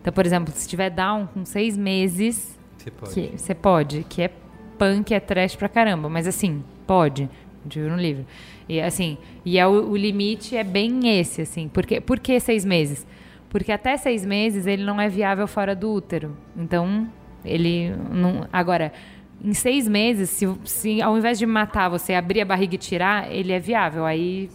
[0.00, 3.12] Então, por exemplo, se tiver down com seis meses, Você pode.
[3.14, 4.30] que você pode, que é
[4.78, 7.28] punk, é trash pra caramba, mas assim, pode.
[7.64, 8.24] Viu no livro.
[8.68, 11.68] E assim, e é o, o limite é bem esse, assim.
[11.68, 13.06] Por que, por que seis meses?
[13.48, 16.36] Porque até seis meses ele não é viável fora do útero.
[16.56, 17.06] Então,
[17.44, 18.48] ele não.
[18.52, 18.92] Agora,
[19.44, 23.30] em seis meses, se, se ao invés de matar, você abrir a barriga e tirar,
[23.30, 24.06] ele é viável.
[24.06, 24.48] Aí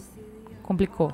[0.64, 1.14] complicou.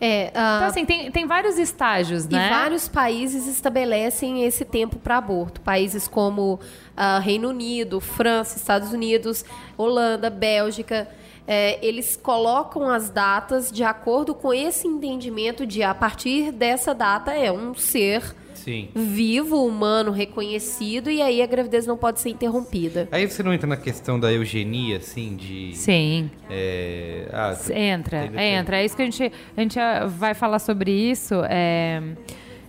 [0.00, 2.48] É, ah, Então, assim, tem, tem vários estágios, E né?
[2.48, 5.60] vários países estabelecem esse tempo para aborto.
[5.60, 6.60] Países como
[6.96, 9.44] ah, Reino Unido, França, Estados Unidos,
[9.76, 11.08] Holanda, Bélgica.
[11.46, 17.32] é, eles colocam as datas de acordo com esse entendimento de a partir dessa data
[17.32, 18.22] é um ser
[18.68, 18.88] Sim.
[18.94, 23.08] vivo, humano, reconhecido, e aí a gravidez não pode ser interrompida.
[23.10, 25.74] Aí você não entra na questão da eugenia, assim, de.
[25.74, 26.30] Sim.
[26.50, 28.76] É, ah, Entra, entra.
[28.76, 32.02] É isso que a gente, a gente ah, vai falar sobre isso, é,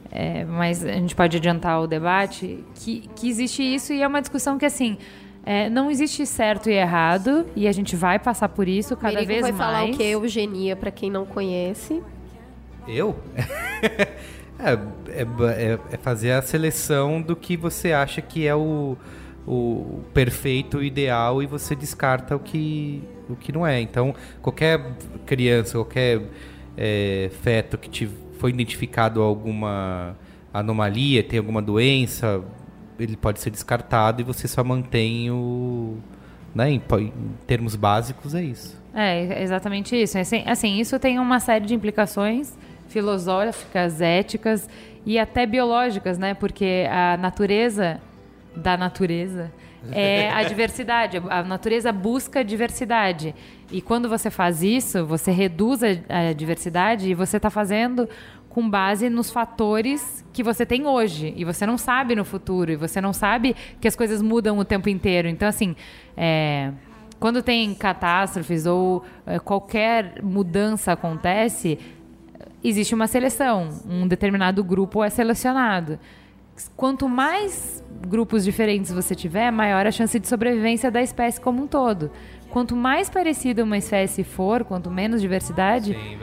[0.10, 4.22] é, mas a gente pode adiantar o debate, que, que existe isso e é uma
[4.22, 4.97] discussão que, assim,
[5.45, 9.28] é, não existe certo e errado, e a gente vai passar por isso cada Merigo
[9.28, 9.64] vez vai mais.
[9.64, 12.02] falar o que é eugenia para quem não conhece.
[12.88, 13.16] Eu?
[14.60, 14.74] é,
[15.22, 15.22] é,
[15.74, 18.97] é- é fazer a seleção do que você acha que é o,
[19.47, 23.80] o perfeito, o ideal, e você descarta o que, o que não é.
[23.82, 24.80] Então, qualquer
[25.26, 26.22] criança, qualquer
[26.78, 30.16] é, feto que te, foi identificado alguma
[30.53, 32.43] anomalia, tem alguma doença,
[32.99, 35.97] ele pode ser descartado e você só mantém o.
[36.53, 37.14] Né, em, em
[37.45, 38.76] termos básicos, é isso.
[38.93, 40.18] É, exatamente isso.
[40.18, 42.57] Assim, assim, isso tem uma série de implicações
[42.90, 44.70] filosóficas, éticas
[45.06, 46.34] e até biológicas, né?
[46.34, 48.02] Porque a natureza
[48.56, 49.52] da natureza
[49.92, 51.22] é a diversidade.
[51.30, 53.34] A natureza busca diversidade.
[53.72, 55.88] E quando você faz isso, você reduz a,
[56.30, 58.10] a diversidade e você está fazendo
[58.50, 61.34] com base nos fatores que você tem hoje.
[61.38, 62.72] E você não sabe no futuro.
[62.72, 65.28] E você não sabe que as coisas mudam o tempo inteiro.
[65.28, 65.76] Então, assim,
[66.18, 66.72] é,
[67.20, 71.78] quando tem catástrofes ou é, qualquer mudança acontece,
[72.64, 73.70] existe uma seleção.
[73.88, 75.99] Um determinado grupo é selecionado.
[76.76, 81.68] Quanto mais grupos diferentes você tiver, maior a chance de sobrevivência da espécie como um
[81.68, 82.12] todo.
[82.50, 86.18] Quanto mais parecida uma espécie for, quanto menos diversidade, Sim,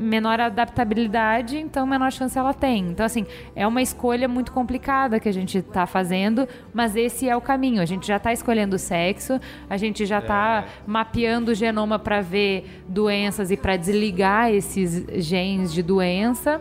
[0.00, 2.88] menor adaptabilidade, então menor chance ela tem.
[2.88, 7.36] Então, assim, é uma escolha muito complicada que a gente está fazendo, mas esse é
[7.36, 7.82] o caminho.
[7.82, 9.38] A gente já está escolhendo o sexo,
[9.68, 15.72] a gente já está mapeando o genoma para ver doenças e para desligar esses genes
[15.72, 16.60] de doença.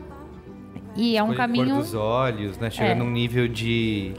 [0.96, 1.76] E é um Escolher caminho.
[1.76, 2.70] cor dos olhos, né?
[2.70, 2.96] Chegar É.
[2.96, 4.14] num nível de,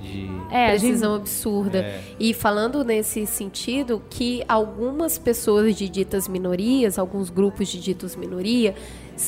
[0.00, 1.78] de É, precisão absurda.
[1.78, 2.02] É.
[2.18, 8.74] E falando nesse sentido, que algumas pessoas de ditas minorias, alguns grupos de ditos minoria,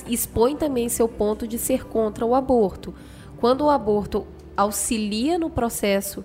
[0.06, 2.94] expõem também seu ponto de ser contra o aborto.
[3.38, 6.24] Quando o aborto auxilia no processo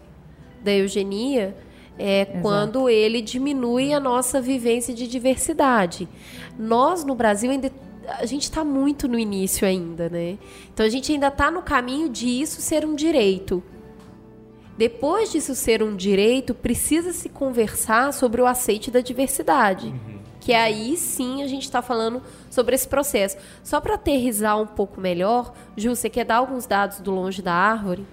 [0.63, 1.55] da eugenia,
[1.97, 6.09] é quando ele diminui a nossa vivência de diversidade.
[6.59, 7.71] Nós, no Brasil, ainda
[8.07, 10.37] a gente está muito no início ainda, né?
[10.73, 13.63] Então a gente ainda está no caminho de isso ser um direito.
[14.77, 19.93] Depois disso ser um direito, precisa se conversar sobre o aceite da diversidade.
[20.41, 23.37] Que aí sim a gente está falando sobre esse processo.
[23.63, 27.53] Só para aterrizar um pouco melhor, Ju, você quer dar alguns dados do Longe da
[27.53, 28.05] Árvore?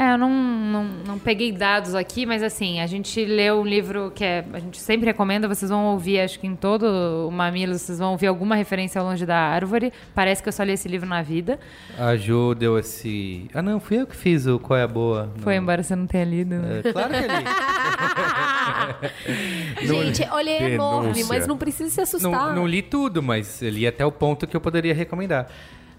[0.00, 4.12] É, eu não, não, não peguei dados aqui, mas assim, a gente leu um livro
[4.14, 6.84] que é, a gente sempre recomenda, vocês vão ouvir, acho que em todo
[7.26, 9.92] o Mamilo, vocês vão ouvir alguma referência ao Longe da Árvore.
[10.14, 11.58] Parece que eu só li esse livro na vida.
[11.98, 13.50] A Ju deu esse.
[13.52, 15.32] Ah, não, fui eu que fiz o Qual é a Boa.
[15.38, 16.54] Foi No- embora você não tenha lido.
[16.54, 16.80] né?
[16.84, 17.32] É, claro que ele.
[19.82, 22.30] Gente, olha, é enorme, mas não precisa se assustar.
[22.30, 25.48] não, não li tudo, mas li até o ponto que eu poderia recomendar.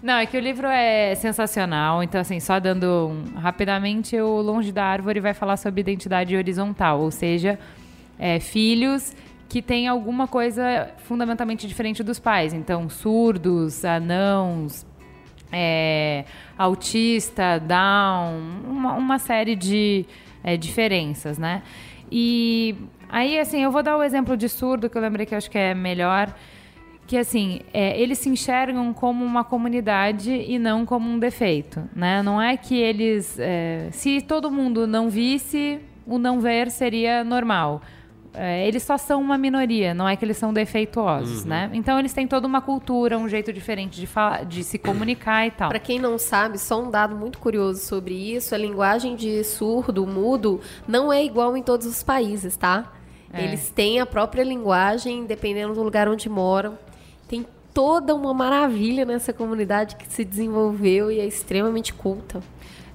[0.02, 2.02] Não, é que o livro é sensacional.
[2.02, 7.00] Então, assim, só dando um- rapidamente, o Longe da Árvore vai falar sobre identidade horizontal,
[7.00, 7.58] ou seja,
[8.18, 9.14] é, filhos
[9.48, 12.54] que têm alguma coisa fundamentalmente diferente dos pais.
[12.54, 14.86] Então, surdos, anãos,
[15.52, 16.24] é,
[16.56, 20.06] autista, down, uma, uma série de
[20.42, 21.62] é, diferenças, né?
[22.10, 22.74] E
[23.08, 25.50] aí, assim, eu vou dar o exemplo de surdo, que eu lembrei que eu acho
[25.50, 26.32] que é melhor
[27.10, 32.22] que assim é, eles se enxergam como uma comunidade e não como um defeito, né?
[32.22, 37.82] Não é que eles, é, se todo mundo não visse, o não ver seria normal.
[38.32, 41.68] É, eles só são uma minoria, não é que eles são defeituosos, né?
[41.72, 45.50] Então eles têm toda uma cultura, um jeito diferente de, falar, de se comunicar e
[45.50, 45.68] tal.
[45.68, 50.06] Para quem não sabe, só um dado muito curioso sobre isso: a linguagem de surdo,
[50.06, 52.92] mudo, não é igual em todos os países, tá?
[53.32, 53.42] É.
[53.42, 56.78] Eles têm a própria linguagem, dependendo do lugar onde moram.
[57.72, 62.40] Toda uma maravilha nessa comunidade que se desenvolveu e é extremamente culta.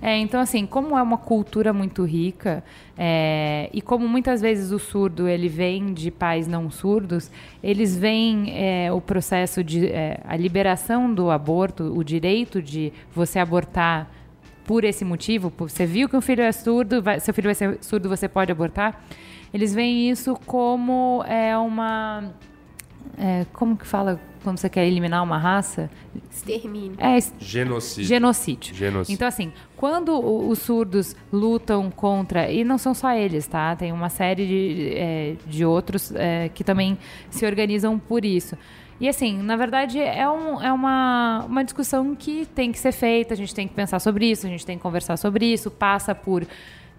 [0.02, 2.64] É, então assim, como é uma cultura muito rica
[2.98, 7.32] é, e como muitas vezes o surdo ele vem de pais não surdos,
[7.64, 13.40] eles veem é, o processo de é, a liberação do aborto, o direito de você
[13.40, 14.12] abortar
[14.66, 17.78] por esse motivo, você viu que um filho é surdo, vai- seu filho vai ser
[17.82, 19.02] surdo, você pode abortar.
[19.54, 22.32] Eles veem isso como é uma
[23.18, 25.90] é, como que fala quando você quer eliminar uma raça?
[26.32, 26.96] Extermínio.
[27.00, 28.04] É es- Genocídio.
[28.08, 28.76] genocídio.
[28.76, 29.14] Genocídio.
[29.16, 30.18] Então, assim, quando
[30.50, 33.76] os surdos lutam contra, e não são só eles, tá?
[33.76, 36.98] Tem uma série de, é, de outros é, que também
[37.30, 38.56] se organizam por isso.
[39.00, 43.34] E assim, na verdade, é, um- é uma, uma discussão que tem que ser feita,
[43.34, 46.14] a gente tem que pensar sobre isso, a gente tem que conversar sobre isso, passa
[46.16, 46.46] por.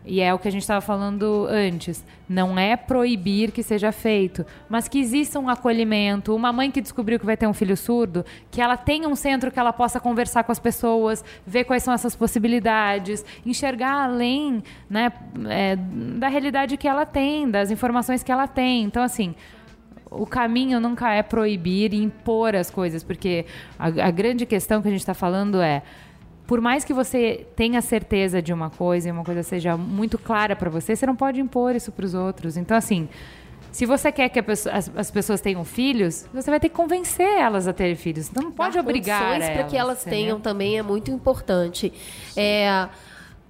[0.06, 2.04] E é o que a gente estava falando antes.
[2.28, 6.34] Não é proibir que seja feito, mas que exista um acolhimento.
[6.34, 9.50] Uma mãe que descobriu que vai ter um filho surdo, que ela tenha um centro
[9.50, 15.12] que ela possa conversar com as pessoas, ver quais são essas possibilidades, enxergar além né,
[15.48, 18.84] é, da realidade que ela tem, das informações que ela tem.
[18.84, 19.34] Então, assim,
[20.08, 23.44] o caminho nunca é proibir e impor as coisas, porque
[23.76, 25.82] a, a grande questão que a gente está falando é
[26.46, 30.54] por mais que você tenha certeza de uma coisa e uma coisa seja muito clara
[30.54, 32.56] para você, você não pode impor isso para os outros.
[32.56, 33.08] Então, assim,
[33.72, 37.26] se você quer que pessoa- as, as pessoas tenham filhos, você vai ter que convencer
[37.26, 38.30] elas a terem filhos.
[38.30, 41.92] Então, não pode Dar obrigar condições para que elas tenham também é muito importante.
[42.36, 42.88] É,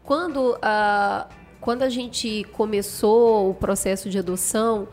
[0.02, 1.28] quando, a,
[1.60, 4.88] quando a gente começou o processo de adoção,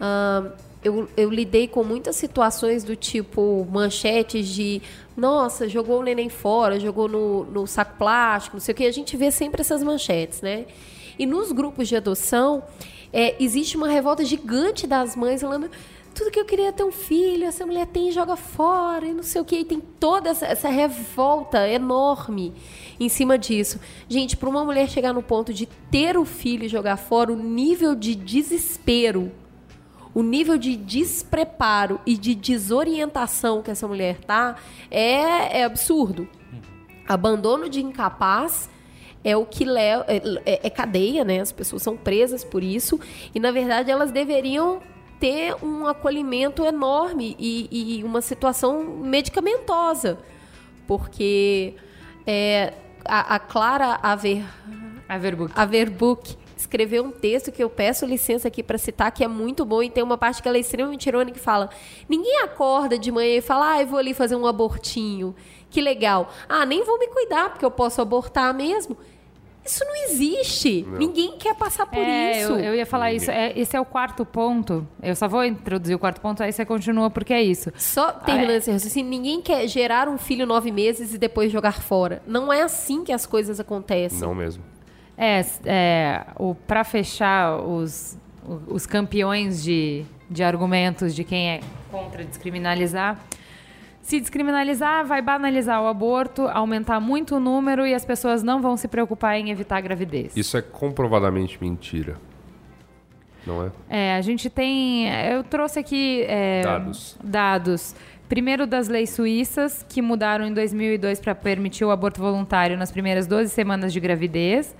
[0.00, 0.50] ah,
[0.82, 4.82] eu, eu lidei com muitas situações do tipo manchetes de
[5.16, 8.86] nossa, jogou o neném fora, jogou no, no saco plástico, não sei o que.
[8.86, 10.66] A gente vê sempre essas manchetes, né?
[11.18, 12.62] E nos grupos de adoção,
[13.12, 15.70] é, existe uma revolta gigante das mães falando
[16.14, 19.12] tudo que eu queria é ter um filho, essa mulher tem e joga fora, e
[19.12, 19.56] não sei o que.
[19.56, 22.54] E tem toda essa, essa revolta enorme
[23.00, 23.80] em cima disso.
[24.08, 27.36] Gente, para uma mulher chegar no ponto de ter o filho e jogar fora, o
[27.36, 29.32] nível de desespero,
[30.14, 34.56] o nível de despreparo e de desorientação que essa mulher tá
[34.90, 36.28] é, é absurdo.
[37.06, 38.70] Abandono de incapaz
[39.24, 40.04] é o que leva.
[40.06, 41.40] É, é- é cadeia, né?
[41.40, 42.98] As pessoas são presas por isso.
[43.34, 44.80] E, na verdade, elas deveriam
[45.18, 50.18] ter um acolhimento enorme e, e uma situação medicamentosa.
[50.86, 51.74] Porque
[52.26, 52.72] é,
[53.04, 54.44] a, a Clara Aver,
[55.56, 56.36] A Verbook.
[56.74, 59.88] Escreveu um texto que eu peço licença aqui para citar, que é muito bom, e
[59.88, 61.70] tem uma parte que ela é extremamente irônica que fala:
[62.08, 65.36] ninguém acorda de manhã e fala, ah, eu vou ali fazer um abortinho.
[65.70, 66.32] Que legal.
[66.48, 68.96] Ah, nem vou me cuidar, porque eu posso abortar mesmo.
[69.64, 70.84] Isso não existe.
[70.98, 72.50] Ninguém quer passar por É, isso.
[72.54, 73.30] eu, eu ia falar isso.
[73.30, 74.84] É, esse é o quarto ponto.
[75.00, 77.70] Eu só vou introduzir o quarto ponto, aí você continua, porque é isso.
[77.76, 82.20] Só terminando esse raciocínio, ninguém quer gerar um filho nove meses e depois jogar fora.
[82.26, 84.18] Não é assim que as coisas acontecem.
[84.18, 84.73] Não mesmo.
[85.16, 88.18] É, é o para fechar os,
[88.66, 91.60] os campeões de, de argumentos de quem é
[91.90, 93.18] contra descriminalizar.
[94.02, 98.76] Se descriminalizar, vai banalizar o aborto, aumentar muito o número e as pessoas não vão
[98.76, 100.36] se preocupar em evitar a gravidez.
[100.36, 102.16] Isso é comprovadamente mentira.
[103.46, 103.70] Não é?
[103.88, 105.08] É, a gente tem.
[105.08, 106.22] Eu trouxe aqui.
[106.28, 107.16] é, Dados.
[107.22, 107.94] Dados.
[108.28, 113.26] Primeiro das leis suíças, que mudaram em 2002 para permitir o aborto voluntário nas primeiras
[113.26, 114.74] 12 semanas de gravidez.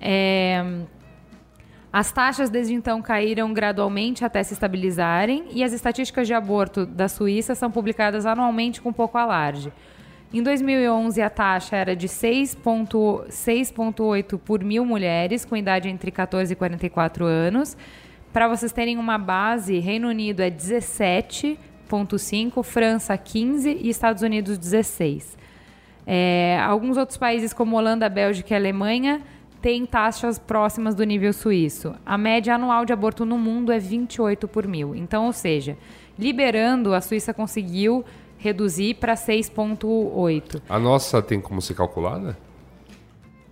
[0.00, 0.64] É,
[1.92, 7.08] as taxas desde então caíram gradualmente até se estabilizarem e as estatísticas de aborto da
[7.08, 9.72] Suíça são publicadas anualmente com pouco alarde.
[10.34, 16.56] Em 2011, a taxa era de 6,8 por mil mulheres com idade entre 14 e
[16.56, 17.74] 44 anos.
[18.30, 25.38] Para vocês terem uma base, Reino Unido é 17,5, França 15 e Estados Unidos 16.
[26.06, 29.22] É, alguns outros países, como Holanda, Bélgica e Alemanha,
[29.66, 31.92] têm taxas próximas do nível suíço.
[32.06, 34.94] A média anual de aborto no mundo é 28 por mil.
[34.94, 35.76] Então, ou seja,
[36.16, 38.04] liberando, a Suíça conseguiu
[38.38, 40.62] reduzir para 6,8.
[40.68, 42.38] A nossa tem como ser calculada?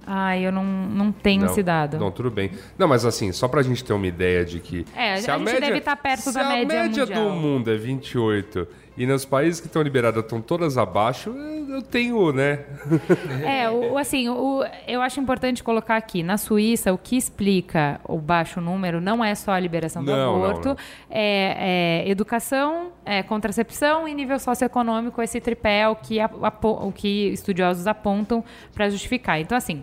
[0.06, 1.98] Ai, eu não, não tenho não, esse dado.
[1.98, 2.52] Não, tudo bem.
[2.78, 4.86] Não, mas assim, só pra gente ter uma ideia de que.
[4.94, 7.24] É, se a gente deve estar perto da média a média mundial.
[7.24, 12.32] do mundo é 28 e nos países que estão liberados estão todas abaixo, eu tenho,
[12.32, 12.64] né?
[13.44, 18.18] É, o, assim, o, eu acho importante colocar aqui, na Suíça, o que explica o
[18.18, 20.76] baixo número não é só a liberação do Não, não, aborto, não.
[21.10, 26.18] É, é educação, é contracepção e nível socioeconômico, esse tripé é o que,
[26.62, 29.40] o que estudiosos apontam para justificar.
[29.40, 29.82] Então, assim,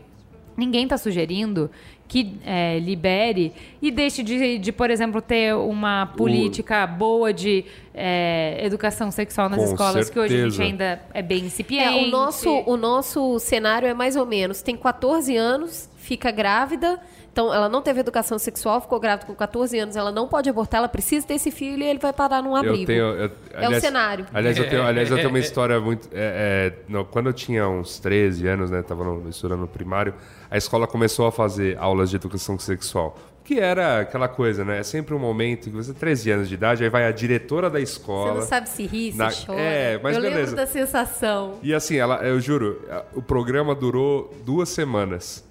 [0.56, 1.70] ninguém está sugerindo
[2.12, 8.60] que é, libere e deixe de, de, por exemplo, ter uma política boa de é,
[8.66, 10.84] educação sexual nas Com escolas, que hoje a gente certeza.
[10.84, 11.86] ainda é bem incipiente.
[11.86, 17.00] É, o nosso, o nosso cenário é mais ou menos: tem 14 anos, fica grávida,
[17.32, 20.80] então ela não teve educação sexual, ficou grávida com 14 anos, ela não pode abortar,
[20.80, 22.78] ela precisa desse filho e ele vai parar num abrigo.
[22.82, 24.26] Eu tenho, eu- É o cenário.
[24.34, 26.08] Aliás, eu tenho, aliás, eu tenho uma história muito.
[26.14, 28.82] é, é, no- quando eu tinha uns 13 anos, né?
[28.82, 30.14] Tava no, estudando no primário,
[30.50, 33.18] a escola começou a fazer aulas de educação sexual.
[33.44, 34.80] Que era aquela coisa, né?
[34.80, 37.80] É sempre um momento que você, 13 anos de idade, aí vai a diretora da
[37.80, 38.34] escola.
[38.34, 39.60] Você não sabe se ri, se Na- chora.
[39.60, 40.40] É, mas Eu beleza.
[40.42, 41.56] lembro da sensação.
[41.64, 42.82] E assim, ela, eu juro,
[43.16, 45.44] o programa durou duas semanas.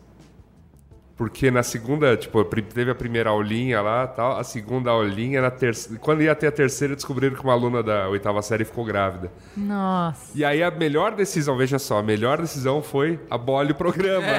[1.20, 5.98] Porque na segunda, tipo, teve a primeira aulinha lá tal, a segunda aulinha, na terceira.
[6.00, 9.30] Quando ia ter a terceira, descobriram que uma aluna da oitava série ficou grávida.
[9.54, 10.30] Nossa.
[10.34, 14.26] E aí a melhor decisão, veja só, a melhor decisão foi abole o programa.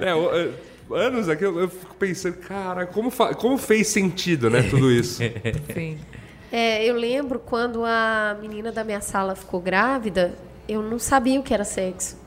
[0.00, 0.48] É, o- é,
[1.06, 5.22] anos aqui eu, eu fico pensando, cara, como, como fez sentido, né, tudo isso?
[5.72, 5.98] Sim.
[6.50, 10.34] É, eu lembro quando a menina da minha sala ficou grávida,
[10.68, 12.20] eu não sabia o que era sexo.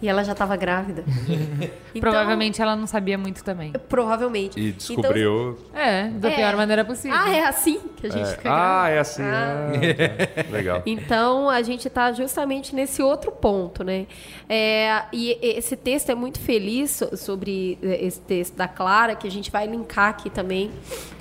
[0.00, 1.04] E ela já estava grávida.
[1.96, 3.72] Então, Provavelmente ela não sabia muito também.
[3.88, 4.60] Provavelmente.
[4.60, 5.56] E descobriu.
[5.72, 6.36] É, da É.
[6.36, 7.16] pior maneira possível.
[7.16, 8.90] Então, ah, é assim que a gente fica ah, grávida?
[8.90, 9.22] é assim.
[9.22, 9.70] Ah.
[9.72, 10.50] ah, tá.
[10.52, 10.82] Legal.
[10.84, 14.06] Então, a gente está justamente nesse outro ponto, né?
[14.46, 19.26] É, e esse texto é muito feliz so- sobre eh, esse texto da Clara, que
[19.26, 20.70] a gente vai linkar aqui também,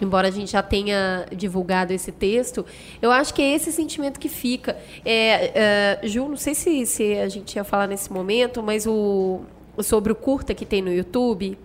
[0.02, 2.66] embora a gente já tenha divulgado esse texto.
[3.02, 4.76] Eu acho que é esse sentimento que fica.
[5.06, 9.42] É, é, Ju, não sei se, se a gente ia falar nesse momento, mas o,
[9.84, 11.58] sobre o curta que tem no YouTube,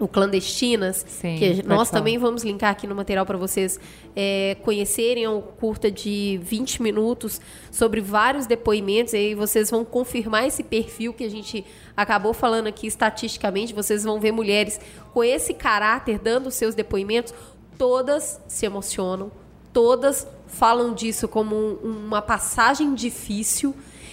[0.00, 2.00] o Clandestinas, Sim, que nós falar.
[2.00, 3.78] também vamos linkar aqui no material para vocês
[4.16, 5.22] é, conhecerem.
[5.22, 9.12] É um curta de 20 minutos sobre vários depoimentos.
[9.12, 11.64] E aí vocês vão confirmar esse perfil que a gente
[11.96, 13.72] acabou falando aqui estatisticamente.
[13.72, 14.80] Vocês vão ver mulheres
[15.12, 17.32] com esse caráter dando seus depoimentos.
[17.78, 19.30] Todas se emocionam,
[19.72, 23.72] todas falam disso como um- uma passagem difícil.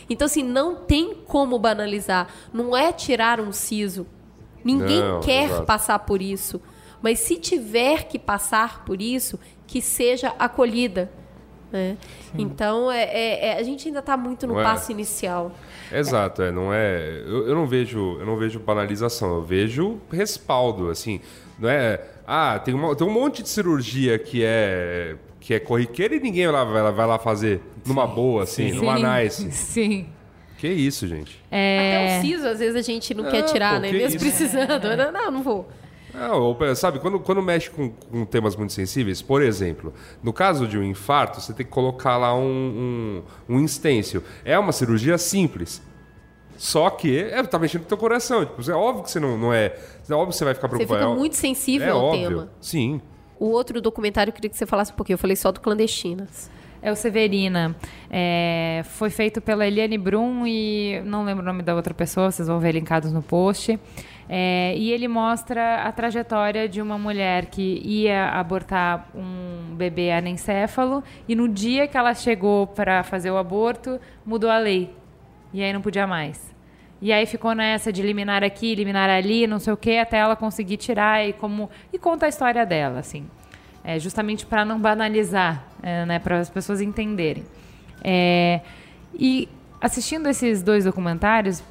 [0.09, 2.27] Então, assim, não tem como banalizar.
[2.53, 4.07] Não é tirar um siso.
[4.63, 5.65] Ninguém Não, quer exato.
[5.65, 6.61] passar por isso.
[7.01, 11.09] Mas se tiver que passar por isso, que seja acolhida.
[11.71, 11.97] né?
[12.35, 14.63] Então, é, é- é- a gente ainda está muito no Não é?
[14.63, 15.51] passo inicial.
[15.91, 17.21] Exato, é, não é.
[17.27, 21.21] Eu, eu não vejo, eu não vejo banalização, eu vejo respaldo, assim,
[21.59, 22.03] não é.
[22.25, 25.15] Ah, tem, uma- tem um monte de cirurgia que é
[25.49, 28.71] que é corriqueira e ninguém vai lá, vai lá, vai lá fazer numa boa, assim,
[28.71, 29.51] numa Sim, nice.
[29.51, 30.05] Sim.
[30.59, 31.41] Que isso, gente?
[31.47, 33.89] Até o siso, às vezes, a gente não quer Ah, tirar, pô, né?
[33.89, 34.19] que Mesmo isso?
[34.19, 34.95] precisando.
[34.95, 35.67] Não, não, não vou.
[36.13, 39.91] Não, sabe, quando, quando mexe com, com temas muito sensíveis, por exemplo,
[40.21, 44.23] no caso de um infarto, você tem que colocar lá um, um, um instêncio.
[44.45, 45.81] É uma cirurgia simples.
[46.59, 48.45] Só que é, tá mexendo com o teu coração.
[48.45, 49.75] Tipo, é óbvio que você não, não é.
[50.07, 51.01] É óbvio que você vai ficar Você preocupado.
[51.05, 52.29] fica É- muito sensível é ao óbvio.
[52.29, 52.51] tema.
[52.61, 53.01] Sim.
[53.39, 55.13] O outro documentário eu queria que você falasse um pouquinho.
[55.13, 56.51] Eu falei só do Clandestinas.
[56.81, 57.75] É o Severina.
[58.09, 62.47] É, foi feito pela Eliane Brum e não lembro o nome da outra pessoa, vocês
[62.47, 63.79] vão ver linkados no post.
[64.27, 71.03] É, e ele mostra a trajetória de uma mulher que ia abortar um bebê anencéfalo
[71.27, 74.93] e no dia que ela chegou para fazer o aborto, mudou a lei.
[75.51, 76.48] E aí não podia mais.
[77.01, 80.35] E aí ficou nessa de eliminar aqui, eliminar ali, não sei o quê, até ela
[80.35, 83.25] conseguir tirar e como e conta a história dela, assim.
[83.83, 87.45] É, justamente para não banalizar, é, né, para as pessoas entenderem.
[88.03, 88.59] É,
[89.13, 89.47] e
[89.79, 91.63] assistindo esses dois documentários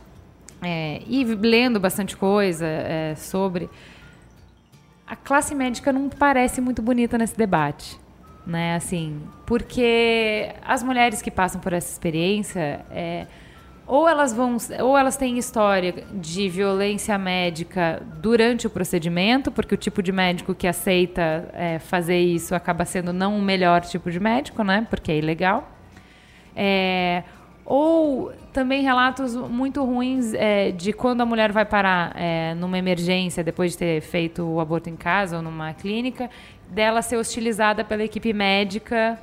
[0.63, 3.69] é, e lendo bastante coisa é, sobre,
[5.07, 7.99] a classe médica não parece muito bonita nesse debate,
[8.47, 8.75] né?
[8.75, 13.27] Assim, porque as mulheres que passam por essa experiência, é,
[13.89, 19.79] ou elas vão, ou elas têm história de violência médica durante o procedimento, porque o
[19.79, 24.21] tipo de médico que aceita é, fazer isso acaba sendo não o melhor tipo de
[24.21, 24.87] médico, né?
[24.91, 25.73] Porque é ilegal.
[26.55, 27.23] É,
[27.65, 33.43] ou também relatos muito ruins é, de quando a mulher vai parar é, numa emergência
[33.43, 36.29] depois de ter feito o aborto em casa ou numa clínica,
[36.69, 39.19] dela ser hostilizada pela equipe médica,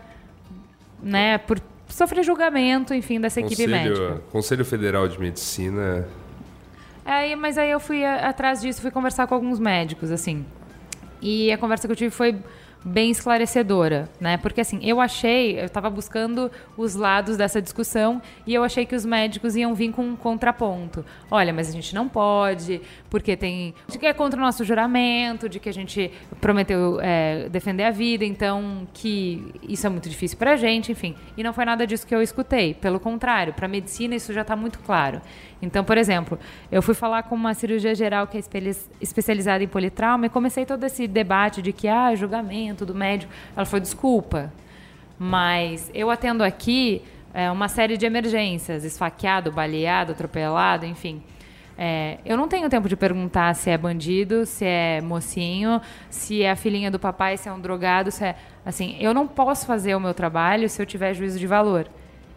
[1.04, 1.60] né, por
[1.96, 4.22] sofrer julgamento, enfim, dessa equipe médica.
[4.30, 6.06] Conselho, Federal de Medicina.
[7.06, 10.46] Aí, mas aí eu fui atrás disso, fui conversar com alguns médicos, assim.
[11.22, 12.36] E a conversa que eu tive foi
[12.86, 14.38] bem esclarecedora, né?
[14.38, 18.96] Porque assim, eu achei, eu estava buscando os lados dessa discussão e eu achei que
[18.96, 21.04] os médicos iam vir com um contraponto.
[21.32, 22.80] Olha, mas a gente não pode,
[23.10, 27.50] porque tem de que é contra o nosso juramento, de que a gente prometeu é,
[27.50, 31.16] defender a vida, então que isso é muito difícil para a gente, enfim.
[31.36, 32.76] E não foi nada disso que eu escutei.
[32.76, 35.22] Pelo contrário, para a medicina isso já está muito claro.
[35.60, 36.38] Então, por exemplo,
[36.72, 38.42] eu fui falar com uma cirurgia geral que é
[39.02, 43.32] especializada em politrauma e comecei todo esse debate de que, ah, julgamento do médico.
[43.56, 44.52] Ela falou, desculpa,
[45.20, 51.22] mas eu atendo aqui é, uma série de emergências, esfaqueado, baleado, atropelado, enfim.
[51.78, 56.52] É, eu não tenho tempo de perguntar se é bandido, se é mocinho, se é
[56.52, 58.36] a filhinha do papai, se é um drogado, se é.
[58.66, 61.88] Assim, eu não posso fazer o meu trabalho se eu tiver juízo de valor.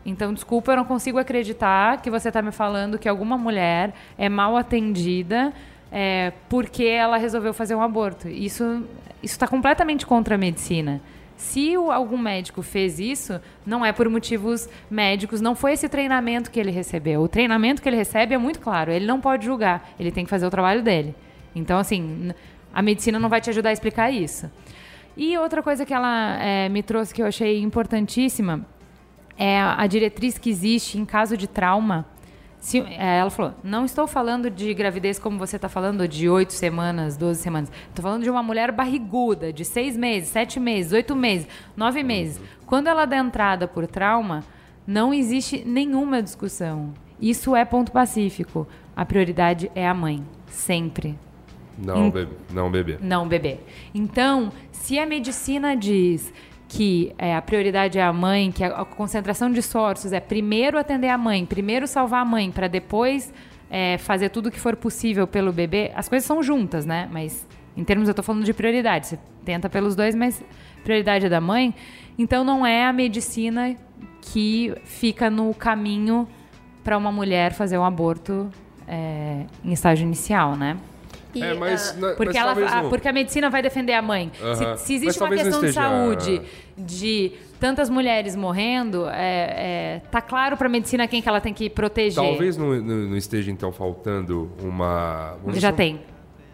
[0.04, 4.28] Então, desculpa, eu não consigo acreditar que você está me falando que alguma mulher é
[4.28, 5.52] mal atendida
[5.90, 8.28] é, porque ela resolveu fazer um aborto.
[8.28, 8.84] Isso
[9.22, 11.00] está completamente contra a medicina.
[11.36, 16.58] Se algum médico fez isso, não é por motivos médicos, não foi esse treinamento que
[16.58, 17.22] ele recebeu.
[17.22, 20.30] O treinamento que ele recebe é muito claro, ele não pode julgar, ele tem que
[20.30, 21.14] fazer o trabalho dele.
[21.54, 22.32] Então, assim,
[22.74, 24.50] a medicina não vai te ajudar a explicar isso.
[25.16, 28.66] E outra coisa que ela eh, me trouxe que eu achei importantíssima
[29.36, 32.04] é a diretriz que existe em caso de trauma.
[32.68, 36.52] Se, é, ela falou: não estou falando de gravidez como você está falando, de oito
[36.52, 37.72] semanas, 12 semanas.
[37.88, 42.38] Estou falando de uma mulher barriguda, de seis meses, sete meses, oito meses, nove meses.
[42.66, 44.44] Quando ela dá entrada por trauma,
[44.86, 46.92] não existe nenhuma discussão.
[47.18, 48.68] Isso é ponto pacífico.
[48.94, 51.18] A prioridade é a mãe, sempre.
[51.78, 52.32] Não, Em- bebê.
[52.52, 52.98] Não, bebê.
[53.00, 53.60] Não, bebê.
[53.94, 56.30] Então, se a medicina diz
[56.68, 61.08] que é, a prioridade é a mãe, que a, concentração de esforços é primeiro atender
[61.08, 63.32] a mãe, primeiro salvar a mãe, para depois
[63.70, 67.08] é, fazer tudo o que for possível pelo bebê, as coisas são juntas, né?
[67.10, 67.46] Mas
[67.78, 69.06] em termos, eu estou falando de prioridade.
[69.06, 70.42] Você tenta pelos dois, mas
[70.82, 71.72] prioridade é da mãe.
[72.18, 73.76] Então, não é a medicina
[74.20, 76.28] que fica no caminho
[76.82, 78.50] para uma mulher fazer um aborto
[78.86, 80.76] é, em estágio inicial, né?
[81.42, 84.30] É, mas, ah, na- Porque, ela, a, não- porque a medicina vai defender a mãe.
[84.76, 86.42] Se, se existe uma questão de saúde
[86.76, 91.52] de tantas mulheres morrendo, é, é, tá claro para a medicina quem que ela tem
[91.52, 92.22] que proteger.
[92.22, 95.36] Talvez não, não- não esteja, então, faltando uma...
[95.46, 96.00] Já dizer, tem.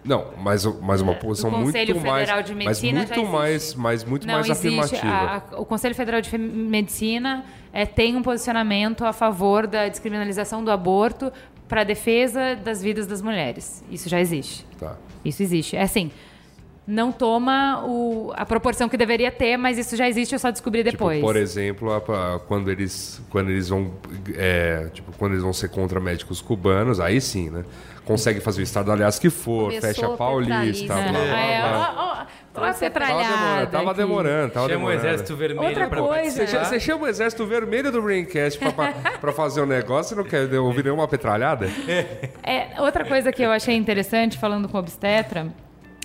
[0.04, 2.20] Não, mas, mas uma posição Do muito mais...
[2.28, 5.06] Federal de mas muito mais, mas muito Não mais afirmativa.
[5.08, 10.62] a- a- o Conselho Federal de Medicina é, tem um posicionamento a favor da descriminalização
[10.62, 11.32] do aborto
[11.68, 13.82] para a defesa das vidas das mulheres.
[13.90, 14.66] Isso já existe.
[14.78, 14.96] Tá.
[15.24, 15.76] Isso existe.
[15.76, 16.10] É assim,
[16.86, 20.82] não toma o- a proporção que deveria ter, mas isso já existe, eu só descobri
[20.82, 21.16] depois.
[21.16, 21.96] Tipo, por exemplo, a-
[22.36, 23.92] a- quando eles, quando eles vão,
[24.34, 27.64] é, tipo, quando eles vão ser contra médicos cubanos, aí sim, né?
[28.04, 31.20] Consegue fazer o estardalhaço que for, Começou fecha a Paulista, blá, blá, blá.
[31.22, 31.94] É, blá.
[31.96, 35.06] ó, ó, Tava petralhada demorando, tava demorando, tava Chama o demorando.
[35.08, 36.46] Exército Vermelho Outra pra coisa.
[36.46, 40.16] Você, você chama o Exército Vermelho do Braincast pra, pra, pra fazer o negócio e
[40.16, 41.68] não quer ouvir nenhuma petralhada?
[42.46, 45.48] É, outra coisa que eu achei interessante, falando com o obstetra,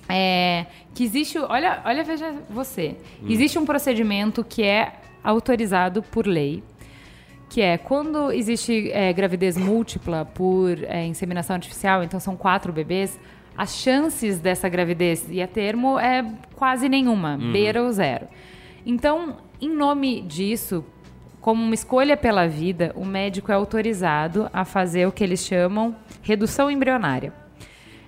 [0.07, 1.37] é que existe.
[1.37, 2.95] Olha, olha, veja você.
[3.27, 4.93] Existe um procedimento que é
[5.23, 6.63] autorizado por lei,
[7.49, 13.19] que é quando existe é, gravidez múltipla por é, inseminação artificial, então são quatro bebês,
[13.59, 18.25] as chances dessa gravidez ir a termo é quase nenhuma, beira o zero.
[18.85, 20.85] Então, em nome disso,
[21.41, 25.93] como uma escolha pela vida, o médico é autorizado a fazer o que eles chamam
[26.21, 27.33] redução embrionária.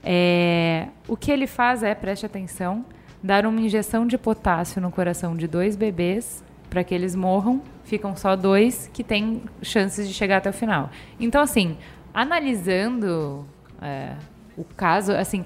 [0.02, 2.86] É, o que ele faz é, preste atenção,
[3.22, 7.62] dar uma injeção de potássio no coração de dois bebês para que eles morram.
[7.84, 10.89] Ficam só dois que têm chances de chegar até o final.
[11.20, 11.76] Então, assim,
[12.14, 13.45] analisando
[13.82, 14.16] é,
[14.62, 15.45] o caso, assim,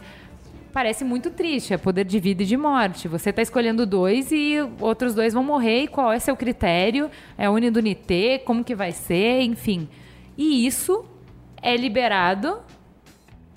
[0.74, 1.74] parece muito triste.
[1.74, 3.07] É poder de vida e de morte.
[3.07, 5.84] Você está escolhendo dois e outros dois vão morrer.
[5.84, 7.09] E qual é seu critério?
[7.38, 8.38] É unidunité?
[8.39, 9.41] Como que vai ser?
[9.41, 9.88] Enfim.
[10.38, 11.05] E isso
[11.61, 12.61] é liberado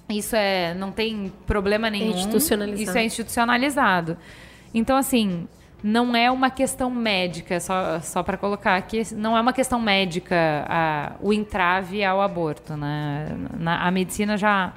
[0.08, 2.10] isso é, não tem problema nenhum.
[2.10, 2.82] institucionalizado.
[2.82, 4.16] Isso é institucionalizado.
[4.72, 5.46] Então, assim,
[5.82, 10.64] não é uma questão médica, só, só para colocar aqui, não é uma questão médica
[10.66, 12.74] a, o entrave ao aborto.
[12.74, 13.36] Né?
[13.58, 14.72] Na, a medicina já,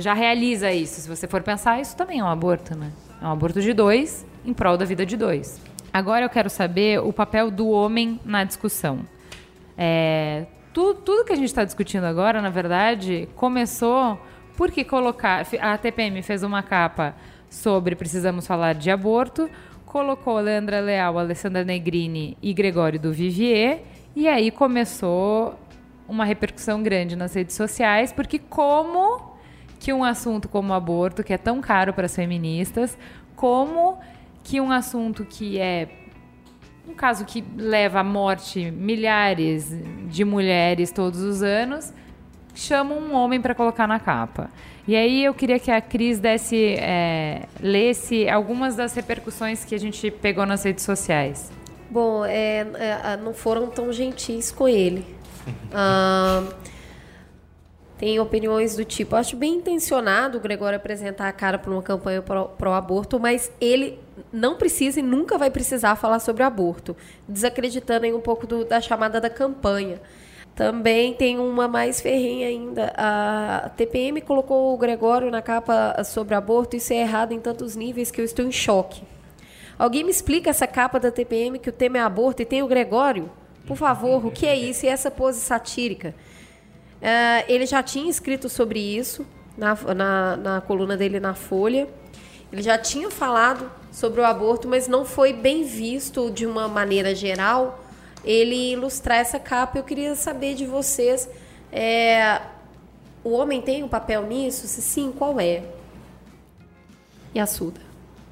[0.00, 1.00] já realiza isso.
[1.00, 2.76] Se você for pensar, isso também é um aborto.
[2.76, 2.90] Né?
[3.20, 5.60] É um aborto de dois em prol da vida de dois.
[5.92, 9.00] Agora eu quero saber o papel do homem na discussão.
[9.78, 14.18] É, tu, tudo que a gente está discutindo agora, na verdade, começou
[14.56, 15.46] porque colocar.
[15.60, 17.14] A TPM fez uma capa
[17.48, 19.48] sobre Precisamos Falar de Aborto,
[19.84, 23.82] colocou Leandra Leal, Alessandra Negrini e Gregório do Vivier,
[24.14, 25.58] e aí começou
[26.08, 29.35] uma repercussão grande nas redes sociais, porque como
[29.86, 32.98] que um assunto como o aborto, que é tão caro para as feministas,
[33.36, 33.96] como
[34.42, 35.86] que um assunto que é
[36.88, 39.70] um caso que leva à morte milhares
[40.08, 41.92] de mulheres todos os anos,
[42.52, 44.50] chama um homem para colocar na capa.
[44.88, 49.78] E aí eu queria que a Cris desse, é, lesse algumas das repercussões que a
[49.78, 51.52] gente pegou nas redes sociais.
[51.88, 55.06] Bom, é, é, não foram tão gentis com ele.
[55.72, 56.42] Ah,
[57.98, 62.20] tem opiniões do tipo, acho bem intencionado o Gregório apresentar a cara para uma campanha
[62.22, 63.98] pro aborto, mas ele
[64.32, 66.94] não precisa e nunca vai precisar falar sobre aborto,
[67.26, 70.00] desacreditando em um pouco do, da chamada da campanha.
[70.54, 72.92] Também tem uma mais ferrenha ainda.
[72.96, 76.76] A TPM colocou o Gregório na capa sobre aborto.
[76.76, 79.02] Isso é errado em tantos níveis que eu estou em choque.
[79.78, 82.66] Alguém me explica essa capa da TPM que o tema é aborto e tem o
[82.66, 83.30] Gregório?
[83.66, 84.86] Por favor, o que é isso?
[84.86, 86.14] E essa pose satírica?
[87.06, 89.24] Uh, ele já tinha escrito sobre isso
[89.56, 91.86] na, na, na coluna dele na Folha.
[92.52, 97.14] Ele já tinha falado sobre o aborto, mas não foi bem visto de uma maneira
[97.14, 97.84] geral
[98.24, 99.78] ele ilustrar essa capa.
[99.78, 101.30] Eu queria saber de vocês,
[101.70, 102.40] é,
[103.22, 104.66] o homem tem um papel nisso?
[104.66, 105.62] Se sim, qual é?
[107.32, 107.80] E a Suda?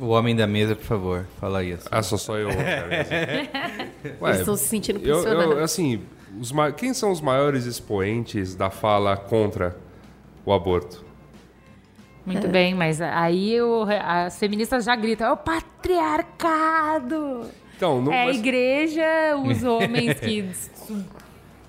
[0.01, 1.79] O homem da mesa, por favor, fala aí.
[1.91, 2.49] Ah, só sou eu.
[4.21, 5.45] Ué, Eles estão se sentindo pressionados.
[5.45, 6.03] Eu, eu, assim,
[6.41, 9.77] os, quem são os maiores expoentes da fala contra
[10.45, 11.05] o aborto?
[12.27, 12.51] Muito é.
[12.51, 17.49] bem, mas aí o, as feministas já gritam: é o patriarcado!
[17.77, 18.37] Então, não, é mas...
[18.37, 19.03] a igreja,
[19.45, 20.49] os homens que.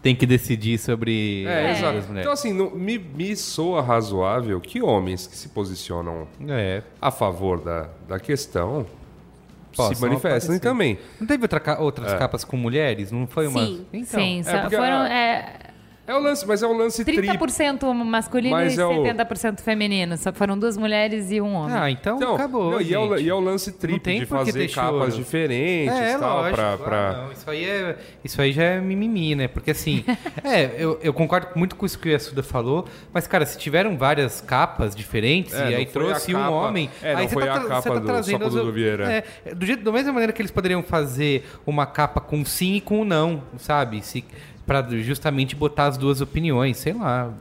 [0.01, 2.07] Tem que decidir sobre é, as mulheres.
[2.11, 6.84] Então, assim, não, me, me soa razoável que homens que se posicionam é.
[7.01, 8.86] a favor da, da questão
[9.76, 10.97] Posso, se manifestem também.
[11.19, 12.17] Não teve outra, outras é.
[12.17, 13.11] capas com mulheres?
[13.11, 13.65] Não foi uma.
[13.65, 14.41] Sim, então, sim.
[14.41, 15.09] É foram, a...
[15.09, 15.59] é,
[16.08, 17.93] é o lance, mas é o lance 30% tri...
[18.06, 19.03] masculino mas e é o...
[19.03, 20.16] 70% feminino.
[20.18, 21.76] Só foram duas mulheres e um homem.
[21.76, 22.72] Ah, então, então acabou.
[22.72, 25.24] Não, e, é o, e, é o, lance triplo de fazer capas choro.
[25.24, 27.14] diferentes é, tal, lógico, pra, pra...
[27.14, 29.47] não, isso, aí é, isso aí já é mimimi, né?
[29.47, 30.06] Porque assim,
[30.43, 33.97] é, eu, eu concordo muito com isso que a Suda falou, mas, cara, se tiveram
[33.97, 36.89] várias capas diferentes é, e aí trouxe capa, um homem.
[37.01, 39.12] É, aí não foi tá, a capa tá do trazendo do Vieira.
[39.43, 42.82] É, do jeito, da mesma maneira que eles poderiam fazer uma capa com sim e
[42.82, 44.03] com não, sabe?
[44.03, 44.24] Se
[44.66, 47.31] para justamente botar as duas opiniões, sei lá.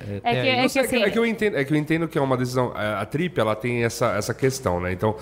[0.00, 1.02] É, é, que, é, que, assim...
[1.02, 2.72] é, que, eu entendo, é que eu entendo que é uma decisão.
[2.74, 4.92] A, a Trip ela tem essa, essa questão, né?
[4.92, 5.16] Então,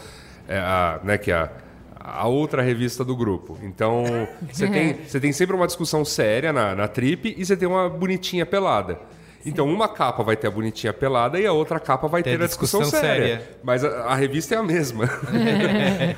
[0.48, 1.50] é a, né, que a,
[1.98, 3.58] a outra revista do grupo.
[3.62, 4.04] Então,
[4.50, 7.88] você tem, você tem sempre uma discussão séria na, na Trip e você tem uma
[7.88, 8.98] bonitinha pelada.
[9.44, 12.46] Então, uma capa vai ter a bonitinha pelada e a outra capa vai ter a
[12.46, 13.38] discussão, discussão séria.
[13.38, 13.50] séria.
[13.62, 15.08] Mas a, a, revista é a mesma.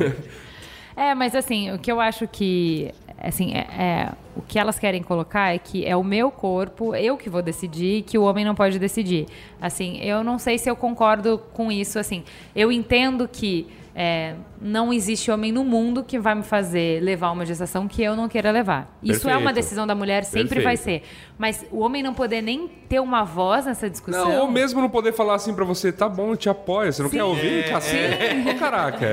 [0.96, 5.02] é, mas assim, o que eu acho que assim, é, é, o que elas querem
[5.02, 8.54] colocar é que é o meu corpo, eu que vou decidir, que o homem não
[8.54, 9.26] pode decidir.
[9.60, 11.98] Assim, eu não sei se eu concordo com isso.
[11.98, 12.24] Assim,
[12.54, 17.44] eu entendo que é, não existe homem no mundo que vai me fazer levar uma
[17.44, 18.96] gestação que eu não queira levar.
[19.02, 19.54] Isso é uma Perfeito.
[19.56, 21.00] decisão da mulher, sempre vai ser.
[21.00, 21.32] Perfeito.
[21.38, 24.28] Mas o homem não poder nem ter uma voz nessa discussão.
[24.28, 27.02] Não, ou mesmo não poder falar assim pra você, tá bom, eu te apoio, você
[27.02, 28.48] não quer ouvir, cacete?
[28.48, 29.06] Ô, caraca,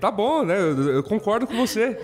[0.00, 0.58] tá bom, né?
[0.58, 1.98] Eu, eu concordo com você.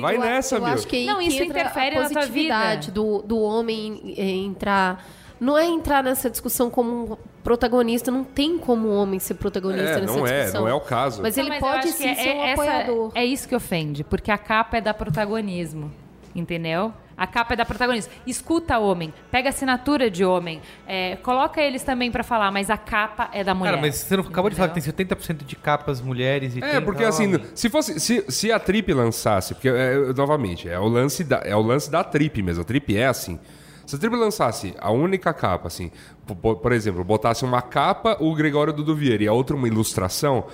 [0.00, 0.72] Vai Eu- nessa, eu meu.
[0.74, 2.92] acho que Não, isso interfere a na tua positividade vida.
[2.92, 5.04] do, do homem entrar.
[5.38, 9.84] Não é entrar nessa discussão como um protagonista, não tem como um homem ser protagonista
[9.84, 10.60] É, nessa não é, discussão.
[10.62, 11.22] não é o caso.
[11.22, 13.12] Mas Não, ele eu pode sim é- ser um essa- apoiador.
[13.14, 15.92] É isso que ofende, porque a capa é da protagonismo.
[16.34, 16.92] Entendeu?
[17.16, 18.12] A capa é da protagonista.
[18.26, 23.30] Escuta homem, pega assinatura de homem, é, coloca eles também pra falar, mas a capa
[23.32, 23.70] é da mulher.
[23.70, 26.60] Cara, mas você não acabou de falar que tem 70% de capas mulheres e É,
[26.60, 27.98] 30 porque assim, se fosse.
[27.98, 31.90] Se, se a Trip lançasse, porque é, novamente, é o lance da, é o lance
[31.90, 32.60] da Trip mesmo.
[32.60, 33.38] A Trip é assim.
[33.86, 35.90] Se a Trip lançasse a única capa, assim,
[36.26, 39.68] po- po- por exemplo, botasse uma capa, o Gregório do Duvier e a outra uma
[39.68, 40.44] ilustração.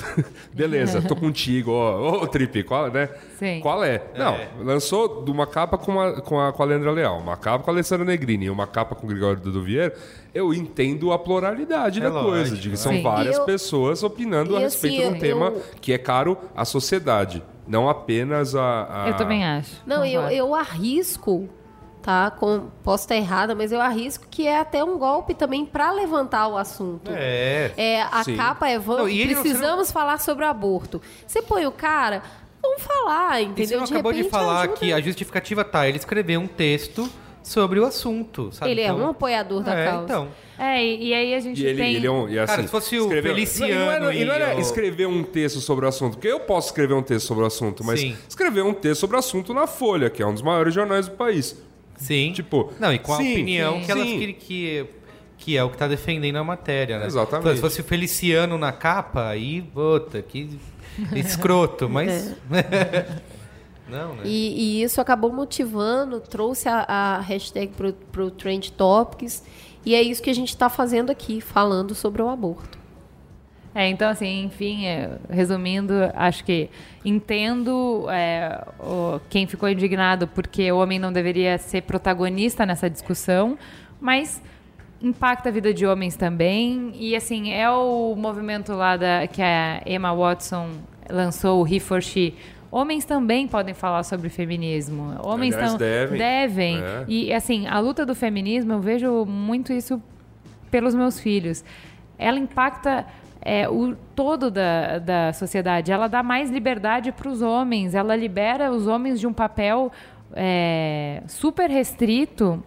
[0.54, 1.72] Beleza, tô contigo.
[1.72, 3.10] Ô, Trip, qual, né?
[3.38, 3.60] Sim.
[3.60, 4.02] Qual é?
[4.16, 7.64] Não, lançou de uma capa com a, com, a, com a Leandra Leal, uma capa
[7.64, 9.94] com a Alessandra Negrini e uma capa com o Gregório do Duvier,
[10.34, 12.78] eu entendo a pluralidade É da coisa, lógico, de que é.
[12.78, 13.02] são Sim.
[13.02, 15.52] várias eu- pessoas opinando a respeito assim, de um eu- tema
[15.82, 19.04] que é caro à sociedade, não apenas a.
[19.04, 19.82] a- Eu também acho.
[19.86, 21.48] Não, eu, eu arrisco,
[22.02, 22.30] tá?
[22.30, 26.48] Com- posso estar errada, mas eu arrisco que é até um golpe também pra levantar
[26.48, 27.10] o assunto.
[27.14, 27.72] É.
[27.76, 28.36] É, a Sim.
[28.36, 31.00] capa é vamos, Não, e ele não- precisamos falar sobre aborto.
[31.26, 32.22] Você põe o cara,
[32.62, 33.66] vamos falar, E entendeu?
[33.66, 34.76] você não acabou de repente falar ajuda.
[34.76, 37.08] que a justificativa tá, ele escreveu um texto
[37.42, 38.70] sobre o assunto, sabe?
[38.70, 40.04] Ele é Então- um apoiador da é, causa.
[40.04, 40.28] então.
[40.58, 41.94] É, e, e aí a gente E ele, tem.
[41.94, 42.28] ele é um.
[42.28, 44.60] E assim, Cara, se fosse o Feliciano E não era, e não era e o-
[44.60, 47.82] escrever um texto sobre o assunto, porque eu posso escrever um texto sobre o assunto,
[47.82, 48.14] mas Sim.
[48.28, 51.16] escrever um texto sobre o assunto na Folha, que é um dos maiores jornais do
[51.16, 51.56] país.
[52.00, 52.32] Sim.
[52.32, 54.18] Tipo, Não, e com a sim, opinião sim, que ela sim.
[54.18, 54.86] que, que,
[55.38, 57.06] que é o que tá defendendo a matéria, né?
[57.06, 57.46] Exatamente.
[57.46, 60.58] Então, se fosse o Feliciano na capa, aí, puta, que
[61.14, 62.34] escroto, mas.
[63.88, 64.22] Não, né?
[64.24, 69.42] E, e isso acabou motivando, trouxe a, a hashtag pro, pro Trend Topics.
[69.84, 72.79] E é isso que a gente está fazendo aqui, falando sobre o aborto.
[73.74, 76.68] É, então, assim, enfim, é, resumindo, acho que
[77.04, 83.56] entendo é, o- quem ficou indignado porque o homem não deveria ser protagonista nessa discussão,
[84.00, 84.42] mas
[85.00, 86.90] impacta a vida de homens também.
[86.96, 90.68] E, assim, é o movimento lá da, que a Emma Watson
[91.08, 92.34] lançou, o He for She.
[92.72, 95.14] Homens também podem falar sobre feminismo.
[95.24, 96.18] Homens Aliás, tão- devem.
[96.18, 96.76] devem.
[96.78, 97.04] É.
[97.08, 100.00] E, assim, a luta do feminismo, eu vejo muito isso
[100.70, 101.64] pelos meus filhos.
[102.18, 103.06] Ela impacta
[103.42, 105.90] é, o todo da, da sociedade.
[105.90, 107.94] Ela dá mais liberdade para os homens.
[107.94, 109.90] Ela libera os homens de um papel
[110.34, 112.62] é, super restrito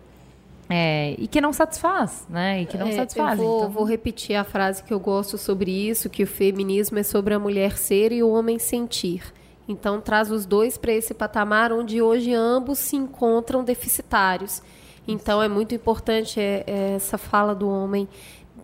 [0.69, 2.61] é, e que não satisfaz, né?
[2.61, 3.39] E que não É, satisfaz.
[3.39, 6.97] Eu vou, então- vou repetir a frase que eu gosto sobre isso, que o feminismo
[6.97, 9.23] é sobre a mulher ser e o homem sentir.
[9.67, 14.61] Então traz os dois para esse patamar onde hoje ambos se encontram deficitários.
[15.07, 18.07] Então é muito importante é, é essa fala do homem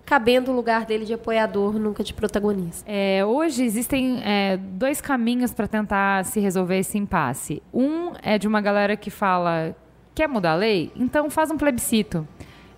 [0.09, 2.83] cabendo o lugar dele de apoiador, nunca de protagonista.
[2.91, 7.61] É, hoje existem é, dois caminhos para tentar se resolver esse impasse.
[7.71, 9.75] Um é de uma galera que fala
[10.15, 12.27] quer mudar a lei, então faz um plebiscito.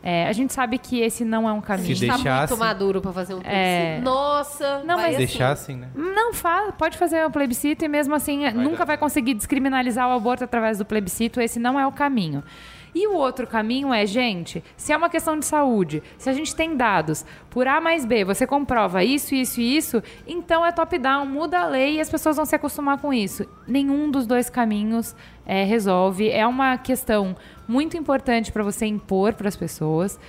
[0.04, 1.96] É, a gente sabe que esse não é um caminho.
[1.96, 3.66] Se tá deixasse- muito maduro para fazer um plebiscito.
[3.66, 4.02] É.
[4.02, 5.18] Nossa, Não, vai mas assim.
[5.26, 5.88] Deixar assim, né?
[5.96, 10.44] Não faz, pode fazer o plebiscito e mesmo assim nunca vai conseguir descriminalizar o aborto
[10.44, 11.40] através do plebiscito.
[11.40, 12.44] Esse não é o caminho.
[12.94, 16.54] E o outro caminho é, gente, se é uma questão de saúde, se a gente
[16.54, 21.26] tem dados por A mais B, você comprova isso, isso e isso, então é top-down,
[21.26, 23.46] muda a lei e as pessoas vão se acostumar com isso.
[23.66, 25.16] Nenhum dos dois caminhos
[25.46, 26.30] é, resolve.
[26.30, 27.36] É uma questão
[27.68, 30.20] muito importante para você impor para as pessoas.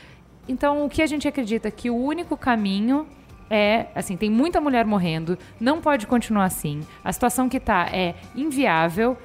[0.48, 3.06] Então, o que a gente acredita que o único caminho
[3.50, 6.80] é, assim, tem muita mulher morrendo, não pode continuar assim.
[7.04, 9.16] A situação que tá é inviável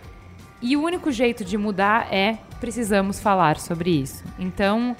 [0.62, 4.24] e o único jeito de mudar é precisamos falar sobre isso.
[4.38, 4.96] Então,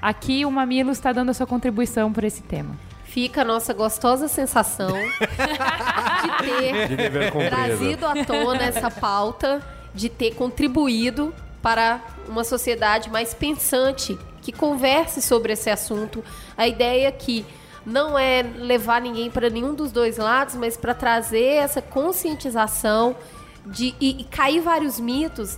[0.00, 2.76] aqui o Mamilo está dando a sua contribuição para esse tema.
[3.04, 9.62] Fica a nossa gostosa sensação de ter De trazido à tona essa pauta,
[9.94, 11.32] de ter contribuído
[11.62, 16.22] para uma sociedade mais pensante, que converse sobre esse assunto.
[16.56, 17.44] A ideia que
[17.86, 23.16] não é levar ninguém para nenhum dos dois lados, mas para trazer essa conscientização
[23.64, 25.56] de, e, e cair vários mitos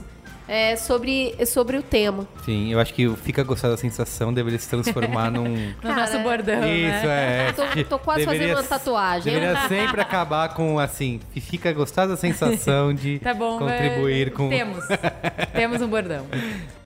[0.48, 2.26] é, sobre, sobre o tema.
[2.44, 5.48] Sim, eu acho que o Fica Gostar da Sensação deveria se transformar num.
[5.78, 7.48] No Cara, nosso bordão, Isso, né?
[7.48, 7.52] é.
[7.52, 9.32] Tô- tô quase Deveria- fazendo uma tatuagem.
[9.32, 14.48] Deveria sempre acabar com, assim, fica gostar da sensação de Tá bom, contribuir é, com...
[14.48, 14.84] Temos.
[15.54, 16.24] Temos um bordão.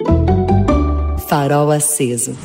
[1.28, 2.36] Farol aceso.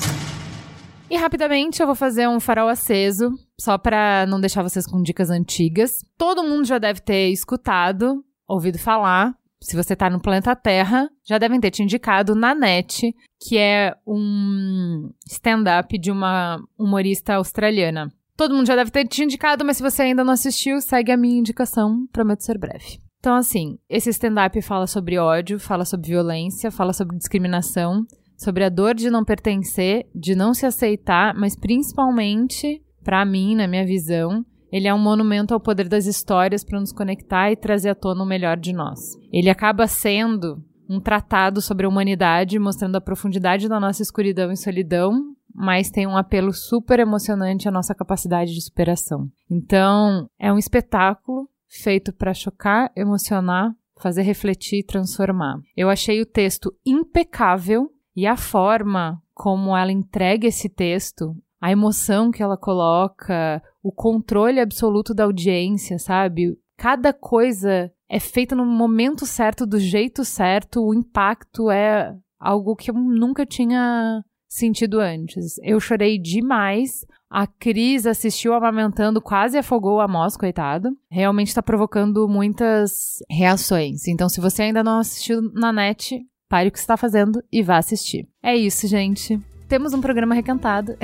[1.10, 3.30] E rapidamente eu vou fazer um farol aceso
[3.60, 6.00] só para não deixar vocês com dicas antigas.
[6.18, 9.34] Todo mundo já deve ter escutado, ouvido falar.
[9.62, 13.94] Se você tá no planeta Terra, já devem ter te indicado na net, que é
[14.06, 18.12] um stand-up de uma humorista australiana.
[18.36, 21.18] Todo mundo já deve ter te indicado, mas se você ainda não assistiu, segue a
[21.18, 23.00] minha indicação, prometo ser breve.
[23.20, 28.06] Então, assim, esse stand-up fala sobre ódio, fala sobre violência, fala sobre discriminação,
[28.38, 33.68] sobre a dor de não pertencer, de não se aceitar, mas principalmente, para mim, na
[33.68, 34.46] minha visão,
[34.78, 38.24] ele é um monumento ao poder das histórias para nos conectar e trazer à tona
[38.24, 39.00] o melhor de nós.
[39.32, 44.58] Ele acaba sendo um tratado sobre a humanidade, mostrando a profundidade da nossa escuridão e
[44.58, 49.28] solidão, mas tem um apelo super emocionante à nossa capacidade de superação.
[49.50, 55.60] Então, é um espetáculo feito para chocar, emocionar, fazer refletir e transformar.
[55.76, 62.32] Eu achei o texto impecável e a forma como ela entrega esse texto, a emoção
[62.32, 66.60] que ela coloca, o controle absoluto da audiência, sabe?
[66.78, 72.92] Cada coisa é feita no momento certo, do jeito certo, o impacto é algo que
[72.92, 75.58] eu nunca tinha sentido antes.
[75.64, 77.06] Eu chorei demais.
[77.30, 80.90] A Cris assistiu amamentando, quase afogou a Moss, coitado.
[81.10, 84.06] Realmente tá provocando muitas reações.
[84.06, 86.20] Então, se você ainda não assistiu na net,
[86.50, 88.28] pare o que está fazendo e vá assistir.
[88.44, 89.40] É isso, gente.
[89.68, 90.96] Temos um programa recantado.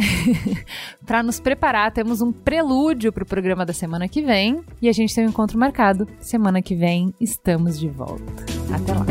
[1.06, 4.64] para nos preparar, temos um prelúdio para o programa da semana que vem.
[4.81, 6.07] E a gente tem um encontro marcado.
[6.19, 8.23] Semana que vem estamos de volta.
[8.73, 9.06] Até lá.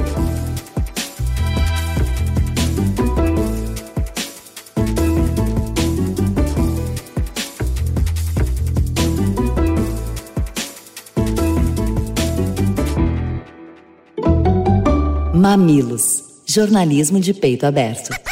[15.35, 16.23] Mamilos.
[16.47, 18.32] Jornalismo de peito aberto.